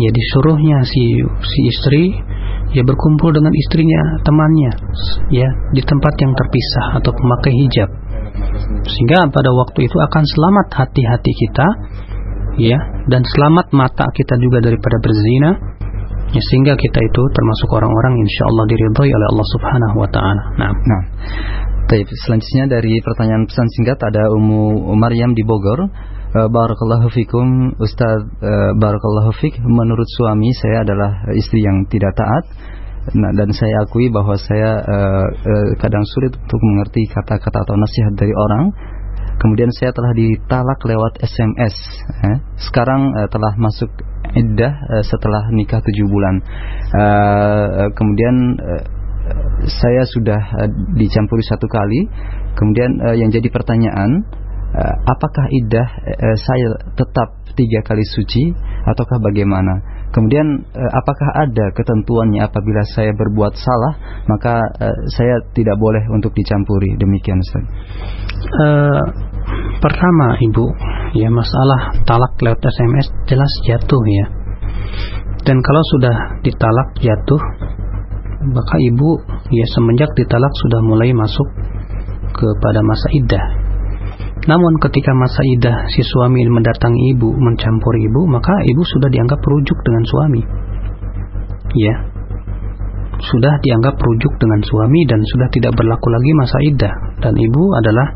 [0.00, 2.04] Ya disuruhnya si si istri
[2.72, 4.72] ya berkumpul dengan istrinya, temannya,
[5.34, 7.90] ya di tempat yang terpisah atau memakai hijab.
[8.86, 11.66] Sehingga pada waktu itu akan selamat hati-hati kita
[12.58, 15.50] ya dan selamat mata kita juga daripada berzina
[16.30, 20.42] ya, sehingga kita itu termasuk orang-orang insya Allah diridhoi oleh Allah Subhanahu wa taala.
[20.58, 21.02] Nah, nah.
[21.90, 25.90] Baik, selanjutnya dari pertanyaan pesan singkat ada Umu Maryam di Bogor.
[26.30, 32.46] Uh, Barakallahu fikum Ustaz uh, Barakallahu fik Menurut suami saya adalah istri yang tidak taat
[33.18, 38.14] nah, Dan saya akui bahwa saya uh, uh, kadang sulit untuk mengerti kata-kata atau nasihat
[38.14, 38.70] dari orang
[39.40, 41.76] Kemudian saya telah ditalak lewat SMS.
[42.28, 42.38] Eh.
[42.60, 43.88] Sekarang eh, telah masuk
[44.34, 46.34] iddah eh, setelah nikah tujuh bulan.
[46.94, 48.84] Eh kemudian eh,
[49.68, 52.00] saya sudah eh, dicampuri satu kali.
[52.56, 54.10] Kemudian eh, yang jadi pertanyaan,
[54.74, 58.54] eh, apakah iddah eh, saya tetap tiga kali suci
[58.86, 60.00] ataukah bagaimana?
[60.10, 63.94] Kemudian apakah ada ketentuannya apabila saya berbuat salah
[64.26, 64.58] maka
[65.06, 67.62] saya tidak boleh untuk dicampuri demikian Ustaz.
[68.58, 69.29] Uh,
[69.80, 70.66] Pertama ibu
[71.16, 74.26] ya masalah talak lewat SMS jelas jatuh ya.
[75.44, 76.14] Dan kalau sudah
[76.44, 77.40] ditalak jatuh
[78.40, 79.20] Maka ibu
[79.52, 81.48] ya semenjak ditalak sudah mulai masuk
[82.32, 83.44] kepada masa idah
[84.48, 89.78] Namun ketika masa idah si suami mendatangi ibu mencampur ibu Maka ibu sudah dianggap rujuk
[89.84, 90.42] dengan suami.
[91.76, 91.94] Ya.
[93.20, 98.06] Sudah dianggap rujuk dengan suami dan sudah tidak berlaku lagi masa idah dan ibu adalah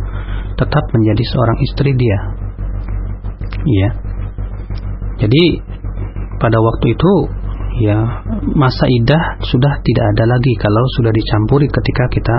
[0.54, 2.18] tetap menjadi seorang istri dia.
[3.64, 3.88] Iya.
[5.24, 5.44] Jadi
[6.38, 7.12] pada waktu itu
[7.84, 7.98] ya
[8.54, 12.36] masa idah sudah tidak ada lagi kalau sudah dicampuri ketika kita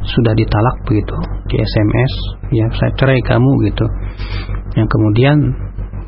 [0.00, 1.12] sudah ditalak begitu
[1.52, 2.12] di SMS
[2.48, 3.84] ya saya cerai kamu gitu
[4.80, 5.36] yang kemudian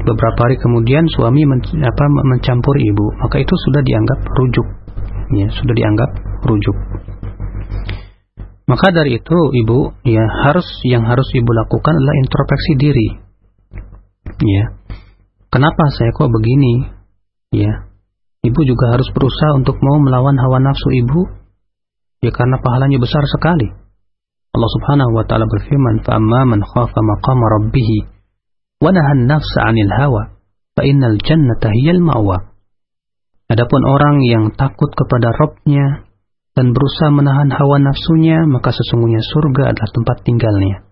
[0.02, 4.66] beberapa hari kemudian suami men, apa, mencampuri ibu, maka itu sudah dianggap rujuk.
[5.32, 6.10] Ya, sudah dianggap
[6.44, 6.76] rujuk.
[8.72, 13.08] Maka dari itu ibu ya harus yang harus ibu lakukan adalah introspeksi diri.
[14.40, 14.64] Ya.
[15.52, 16.88] Kenapa saya kok begini?
[17.52, 17.92] Ya.
[18.40, 21.28] Ibu juga harus berusaha untuk mau melawan hawa nafsu ibu.
[22.24, 23.76] Ya karena pahalanya besar sekali.
[24.56, 28.08] Allah Subhanahu wa taala berfirman, "Fa amma man khafa maqama rabbih
[28.80, 30.32] wa nahan nafsa 'anil hawa,
[30.72, 32.56] fa innal jannata hiyal ma'wa."
[33.52, 36.08] Adapun orang yang takut kepada Robnya
[36.52, 40.84] dan berusaha menahan hawa nafsunya, maka sesungguhnya surga adalah tempat tinggalnya.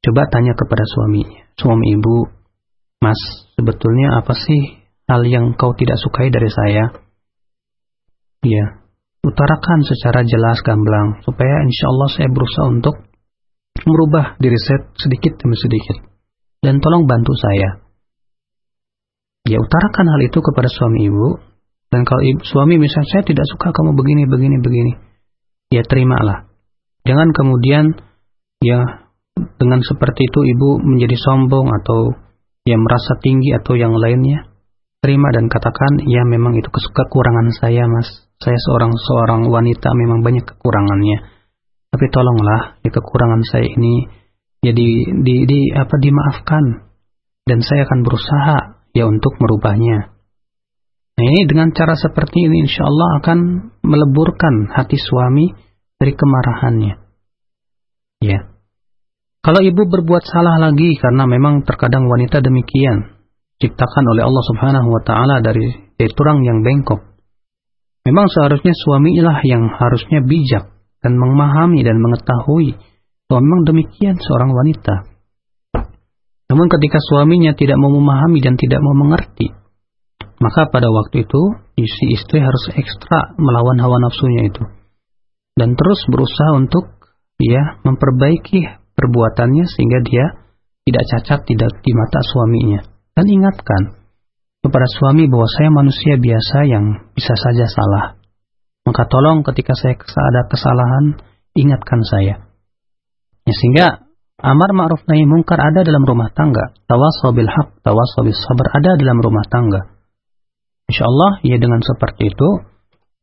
[0.00, 2.28] Coba tanya kepada suaminya, suami ibu,
[3.00, 3.20] Mas,
[3.56, 6.84] sebetulnya apa sih hal yang kau tidak sukai dari saya?
[8.44, 8.84] Ya,
[9.24, 12.96] utarakan secara jelas gamblang, supaya insya Allah saya berusaha untuk
[13.88, 16.04] merubah diri saya sedikit demi sedikit.
[16.60, 17.80] Dan tolong bantu saya.
[19.48, 21.40] Ya, utarakan hal itu kepada suami ibu,
[21.90, 24.92] dan kalau suami misalnya saya tidak suka kamu begini, begini, begini.
[25.74, 26.46] Ya terimalah.
[27.02, 27.98] Jangan kemudian
[28.62, 29.10] ya
[29.58, 32.14] dengan seperti itu ibu menjadi sombong atau
[32.62, 34.46] ya merasa tinggi atau yang lainnya.
[35.00, 38.06] Terima dan katakan, ya memang itu kekurangan saya mas.
[38.38, 41.18] Saya seorang seorang wanita memang banyak kekurangannya.
[41.90, 44.06] Tapi tolonglah ya kekurangan saya ini
[44.62, 46.64] ya di, di, di apa dimaafkan
[47.48, 48.58] dan saya akan berusaha
[48.94, 50.19] ya untuk merubahnya.
[51.20, 53.38] Nah ini dengan cara seperti ini insya Allah akan
[53.84, 55.52] meleburkan hati suami
[56.00, 56.96] dari kemarahannya.
[58.24, 58.48] Ya.
[59.44, 63.20] Kalau ibu berbuat salah lagi karena memang terkadang wanita demikian
[63.60, 66.08] ciptakan oleh Allah Subhanahu wa taala dari, dari
[66.40, 67.04] yang bengkok.
[68.08, 70.72] Memang seharusnya suamilah yang harusnya bijak
[71.04, 72.80] dan memahami dan mengetahui
[73.28, 75.04] bahwa memang demikian seorang wanita.
[76.48, 79.59] Namun ketika suaminya tidak mau memahami dan tidak mau mengerti,
[80.40, 81.42] maka pada waktu itu
[81.76, 84.64] si istri harus ekstra melawan hawa nafsunya itu.
[85.52, 86.88] Dan terus berusaha untuk
[87.36, 88.64] ya memperbaiki
[88.96, 90.26] perbuatannya sehingga dia
[90.88, 92.80] tidak cacat tidak di mata suaminya.
[93.12, 94.00] Dan ingatkan
[94.64, 98.16] kepada suami bahwa saya manusia biasa yang bisa saja salah.
[98.88, 101.20] Maka tolong ketika saya ada kesalahan,
[101.52, 102.48] ingatkan saya.
[103.44, 103.86] Ya, sehingga
[104.40, 106.72] amar ma'ruf nahi mungkar ada dalam rumah tangga.
[106.88, 109.99] Tawasaw bil haq, tawasaw bis sabar ada dalam rumah tangga.
[110.90, 112.48] Insya Allah ya dengan seperti itu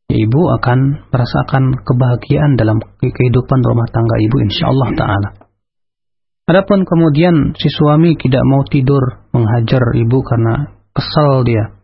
[0.08, 5.30] ya ibu akan merasakan kebahagiaan dalam kehidupan rumah tangga ibu insya Allah Ta'ala.
[6.48, 11.76] Adapun kemudian si suami tidak mau tidur menghajar ibu karena kesal dia.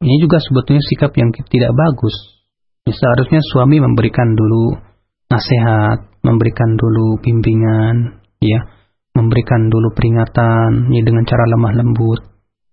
[0.00, 2.40] Ini juga sebetulnya sikap yang tidak bagus.
[2.88, 4.80] Ya, seharusnya suami memberikan dulu
[5.28, 8.64] nasihat, memberikan dulu bimbingan, ya,
[9.12, 12.24] memberikan dulu peringatan, ya dengan cara lemah lembut.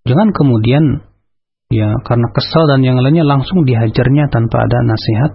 [0.08, 1.04] Jangan kemudian
[1.68, 5.32] ya karena kesal dan yang lainnya langsung dihajarnya tanpa ada nasihat,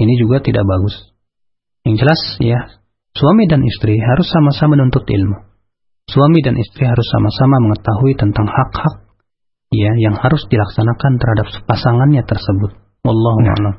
[0.00, 1.14] ini juga tidak bagus.
[1.84, 2.60] Yang jelas ya,
[3.12, 5.36] suami dan istri harus sama-sama menuntut ilmu.
[6.08, 9.04] Suami dan istri harus sama-sama mengetahui tentang hak-hak
[9.72, 12.76] ya yang harus dilaksanakan terhadap pasangannya tersebut.
[13.04, 13.52] Wallahu nah.
[13.56, 13.76] a'lam.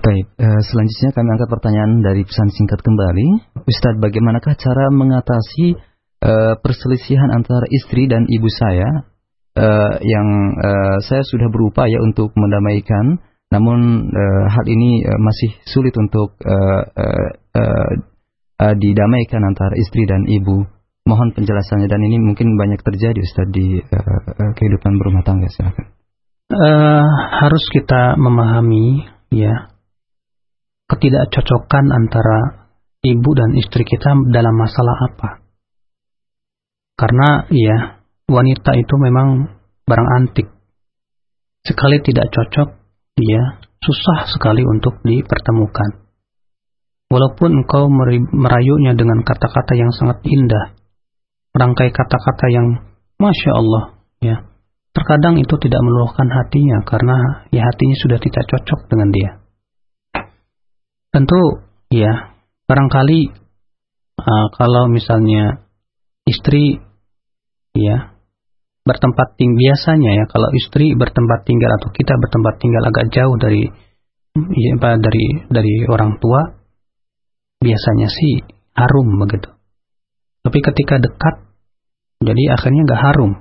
[0.00, 3.26] Baik, uh, selanjutnya kami angkat pertanyaan dari pesan singkat kembali.
[3.68, 5.76] Ustadz, bagaimanakah cara mengatasi
[6.24, 9.09] uh, perselisihan antara istri dan ibu saya
[9.56, 10.28] uh, yang
[10.58, 13.18] uh, saya sudah berupaya untuk mendamaikan,
[13.50, 17.28] namun uh, hal ini uh, masih sulit untuk uh, uh,
[17.58, 17.90] uh,
[18.62, 20.66] uh, didamaikan antara istri dan ibu.
[21.08, 25.90] Mohon penjelasannya dan ini mungkin banyak terjadi Ustaz di uh, kehidupan berumah tangga silakan.
[26.50, 27.06] Uh,
[27.40, 29.70] harus kita memahami ya
[30.90, 32.66] ketidakcocokan antara
[33.06, 35.30] ibu dan istri kita dalam masalah apa.
[36.98, 37.99] Karena ya
[38.30, 40.48] wanita itu memang barang antik.
[41.66, 42.68] Sekali tidak cocok,
[43.18, 43.42] dia
[43.82, 46.06] susah sekali untuk dipertemukan.
[47.10, 47.90] Walaupun engkau
[48.30, 50.78] merayunya dengan kata-kata yang sangat indah,
[51.50, 52.66] merangkai kata-kata yang
[53.18, 53.84] masya Allah,
[54.22, 54.36] ya,
[54.94, 59.30] terkadang itu tidak meluahkan hatinya karena ya hatinya sudah tidak cocok dengan dia.
[61.10, 62.38] Tentu, ya,
[62.70, 63.20] barangkali
[64.22, 65.66] uh, kalau misalnya
[66.22, 66.78] istri,
[67.74, 68.14] ya,
[68.90, 73.62] bertempat tinggal biasanya ya kalau istri bertempat tinggal atau kita bertempat tinggal agak jauh dari
[74.34, 76.58] ya, dari dari orang tua
[77.62, 78.42] biasanya sih
[78.74, 79.54] harum begitu.
[80.42, 81.46] Tapi ketika dekat
[82.20, 83.32] jadi akhirnya nggak harum.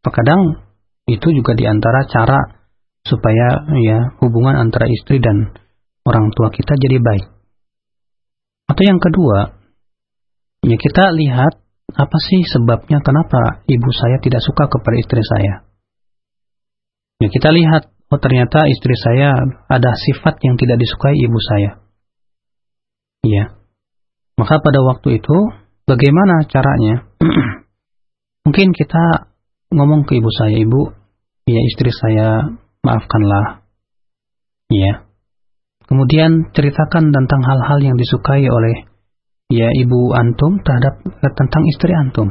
[0.00, 0.62] Terkadang
[1.10, 2.38] itu juga di antara cara
[3.02, 5.52] supaya ya hubungan antara istri dan
[6.06, 7.26] orang tua kita jadi baik.
[8.68, 9.56] Atau yang kedua,
[10.64, 11.67] ya kita lihat
[11.98, 15.66] apa sih sebabnya kenapa ibu saya tidak suka kepada istri saya?
[17.18, 19.34] Ya kita lihat, oh ternyata istri saya
[19.66, 21.82] ada sifat yang tidak disukai ibu saya.
[23.26, 23.58] Iya.
[24.38, 25.36] Maka pada waktu itu,
[25.90, 27.10] bagaimana caranya?
[28.46, 29.34] Mungkin kita
[29.74, 30.94] ngomong ke ibu saya, ibu,
[31.50, 32.56] ya istri saya,
[32.86, 33.66] maafkanlah.
[34.70, 35.10] Iya.
[35.90, 38.87] Kemudian ceritakan tentang hal-hal yang disukai oleh
[39.48, 42.28] ya ibu antum terhadap eh, tentang istri antum.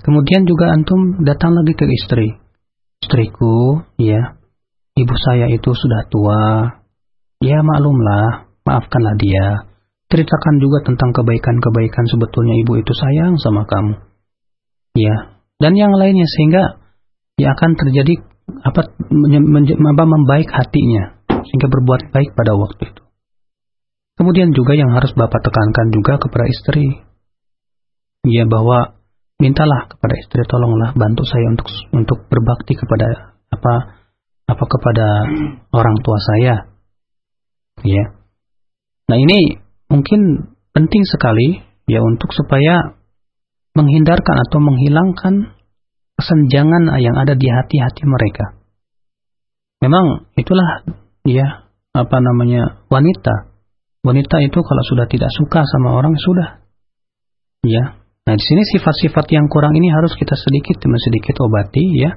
[0.00, 2.40] Kemudian juga antum datang lagi ke istri.
[3.00, 4.36] Istriku, ya,
[4.96, 6.44] ibu saya itu sudah tua.
[7.40, 9.68] Ya maklumlah, maafkanlah dia.
[10.08, 13.96] Ceritakan juga tentang kebaikan-kebaikan sebetulnya ibu itu sayang sama kamu.
[14.96, 16.80] Ya, dan yang lainnya sehingga
[17.38, 18.20] ya akan terjadi
[18.64, 23.02] apa, apa membaik hatinya sehingga berbuat baik pada waktu itu.
[24.20, 27.08] Kemudian juga yang harus Bapak tekankan juga kepada istri.
[28.28, 29.00] Ya bahwa
[29.40, 31.64] mintalah kepada istri tolonglah bantu saya untuk
[31.96, 33.96] untuk berbakti kepada apa
[34.44, 35.06] apa kepada
[35.72, 36.54] orang tua saya.
[37.80, 38.04] Ya.
[39.08, 39.56] Nah, ini
[39.88, 43.00] mungkin penting sekali ya untuk supaya
[43.72, 45.34] menghindarkan atau menghilangkan
[46.20, 48.60] kesenjangan yang ada di hati-hati mereka.
[49.80, 50.84] Memang itulah
[51.24, 53.49] ya apa namanya wanita.
[54.00, 56.64] Wanita itu kalau sudah tidak suka sama orang sudah.
[57.68, 58.00] Ya.
[58.24, 62.16] Nah, di sini sifat-sifat yang kurang ini harus kita sedikit demi sedikit obati ya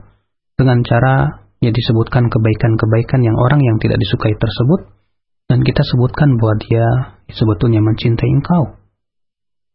[0.55, 4.93] dengan cara ya disebutkan kebaikan-kebaikan yang orang yang tidak disukai tersebut
[5.51, 6.87] dan kita sebutkan bahwa dia
[7.31, 8.79] sebetulnya mencintai engkau.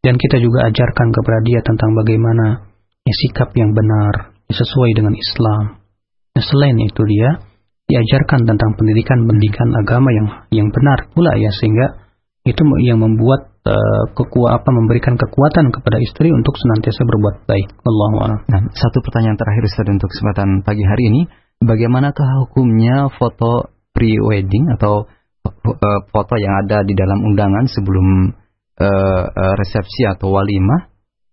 [0.00, 2.70] Dan kita juga ajarkan kepada dia tentang bagaimana
[3.04, 5.84] ya, sikap yang benar sesuai dengan Islam.
[6.32, 7.47] Dan selain itu dia
[7.88, 12.04] diajarkan tentang pendidikan-pendidikan agama yang yang benar pula ya sehingga
[12.44, 17.68] itu yang membuat uh, eh, kekuat apa memberikan kekuatan kepada istri untuk senantiasa berbuat baik.
[17.84, 21.20] Allah Nah, satu pertanyaan terakhir Ustaz untuk kesempatan pagi hari ini,
[21.60, 25.08] bagaimanakah hukumnya foto pre-wedding atau
[25.44, 28.32] uh, foto yang ada di dalam undangan sebelum
[28.80, 29.22] uh,
[29.58, 30.88] resepsi atau walimah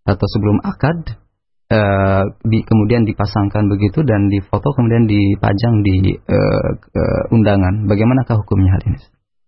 [0.07, 1.24] atau sebelum akad
[1.71, 7.89] uh, di, kemudian dipasangkan begitu dan difoto kemudian dipajang di uh, uh, undangan.
[7.89, 8.99] Bagaimanakah hukumnya hal ini?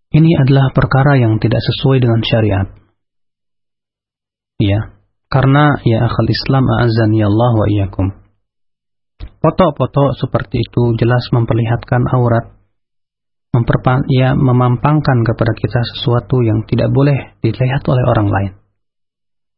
[0.07, 2.68] Ini adalah perkara yang tidak sesuai dengan syariat.
[4.57, 4.95] Ya,
[5.30, 8.07] karena ya akal Islam azan ya Allah wa iyyakum.
[9.38, 12.57] Foto-foto seperti itu jelas memperlihatkan aurat,
[13.53, 18.52] memperpan ya memampangkan kepada kita sesuatu yang tidak boleh dilihat oleh orang lain.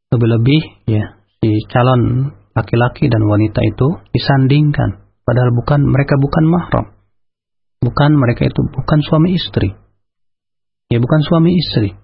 [0.10, 5.08] Lebih-lebih ya si calon laki-laki dan wanita itu disandingkan.
[5.24, 6.86] Padahal bukan mereka bukan mahram.
[7.80, 9.72] Bukan mereka itu bukan suami istri.
[10.92, 11.96] Ya bukan suami istri.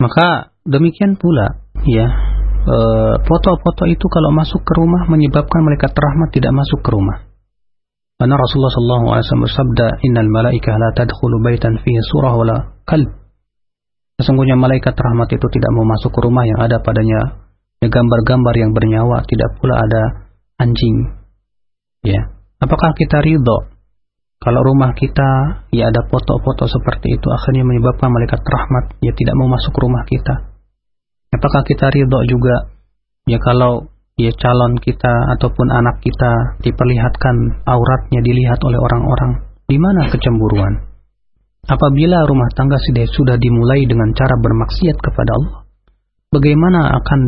[0.00, 2.08] Maka demikian pula ya
[2.64, 2.76] e,
[3.20, 7.28] foto-foto itu kalau masuk ke rumah menyebabkan mereka rahmat tidak masuk ke rumah.
[8.16, 12.56] Karena Rasulullah SAW bersabda innal malaikah la tadkhulu baitan fihi surah wala
[12.88, 13.08] kalb.
[14.20, 17.49] Sesungguhnya malaikat rahmat itu tidak mau masuk ke rumah yang ada padanya
[17.88, 20.28] gambar-gambar yang bernyawa, tidak pula ada
[20.60, 21.16] anjing.
[22.04, 22.28] Ya,
[22.60, 23.70] apakah kita ridho
[24.40, 29.52] kalau rumah kita ya ada foto-foto seperti itu akhirnya menyebabkan malaikat rahmat ya tidak mau
[29.52, 30.48] masuk rumah kita?
[31.28, 32.72] Apakah kita ridho juga
[33.28, 39.44] ya kalau ya calon kita ataupun anak kita diperlihatkan auratnya dilihat oleh orang-orang?
[39.68, 40.88] Di mana kecemburuan?
[41.68, 45.68] Apabila rumah tangga sudah dimulai dengan cara bermaksiat kepada Allah,
[46.32, 47.20] bagaimana akan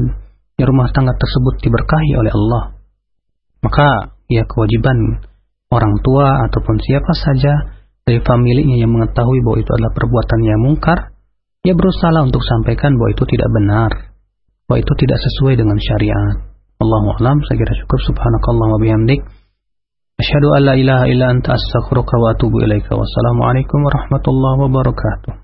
[0.57, 2.65] ya rumah tangga tersebut diberkahi oleh Allah.
[3.63, 5.23] Maka ya kewajiban
[5.73, 7.53] orang tua ataupun siapa saja
[8.03, 10.99] dari familinya yang mengetahui bahwa itu adalah perbuatan yang mungkar,
[11.63, 13.91] ya berusaha untuk sampaikan bahwa itu tidak benar,
[14.67, 16.51] bahwa itu tidak sesuai dengan syariat.
[16.83, 19.23] Allahu a'lam, saya kira cukup subhanakallah wa bihamdik.
[20.19, 22.91] Asyhadu an la ilaha illa anta astaghfiruka wa atubu ilaika.
[22.99, 25.42] Wassalamualaikum warahmatullahi wabarakatuh.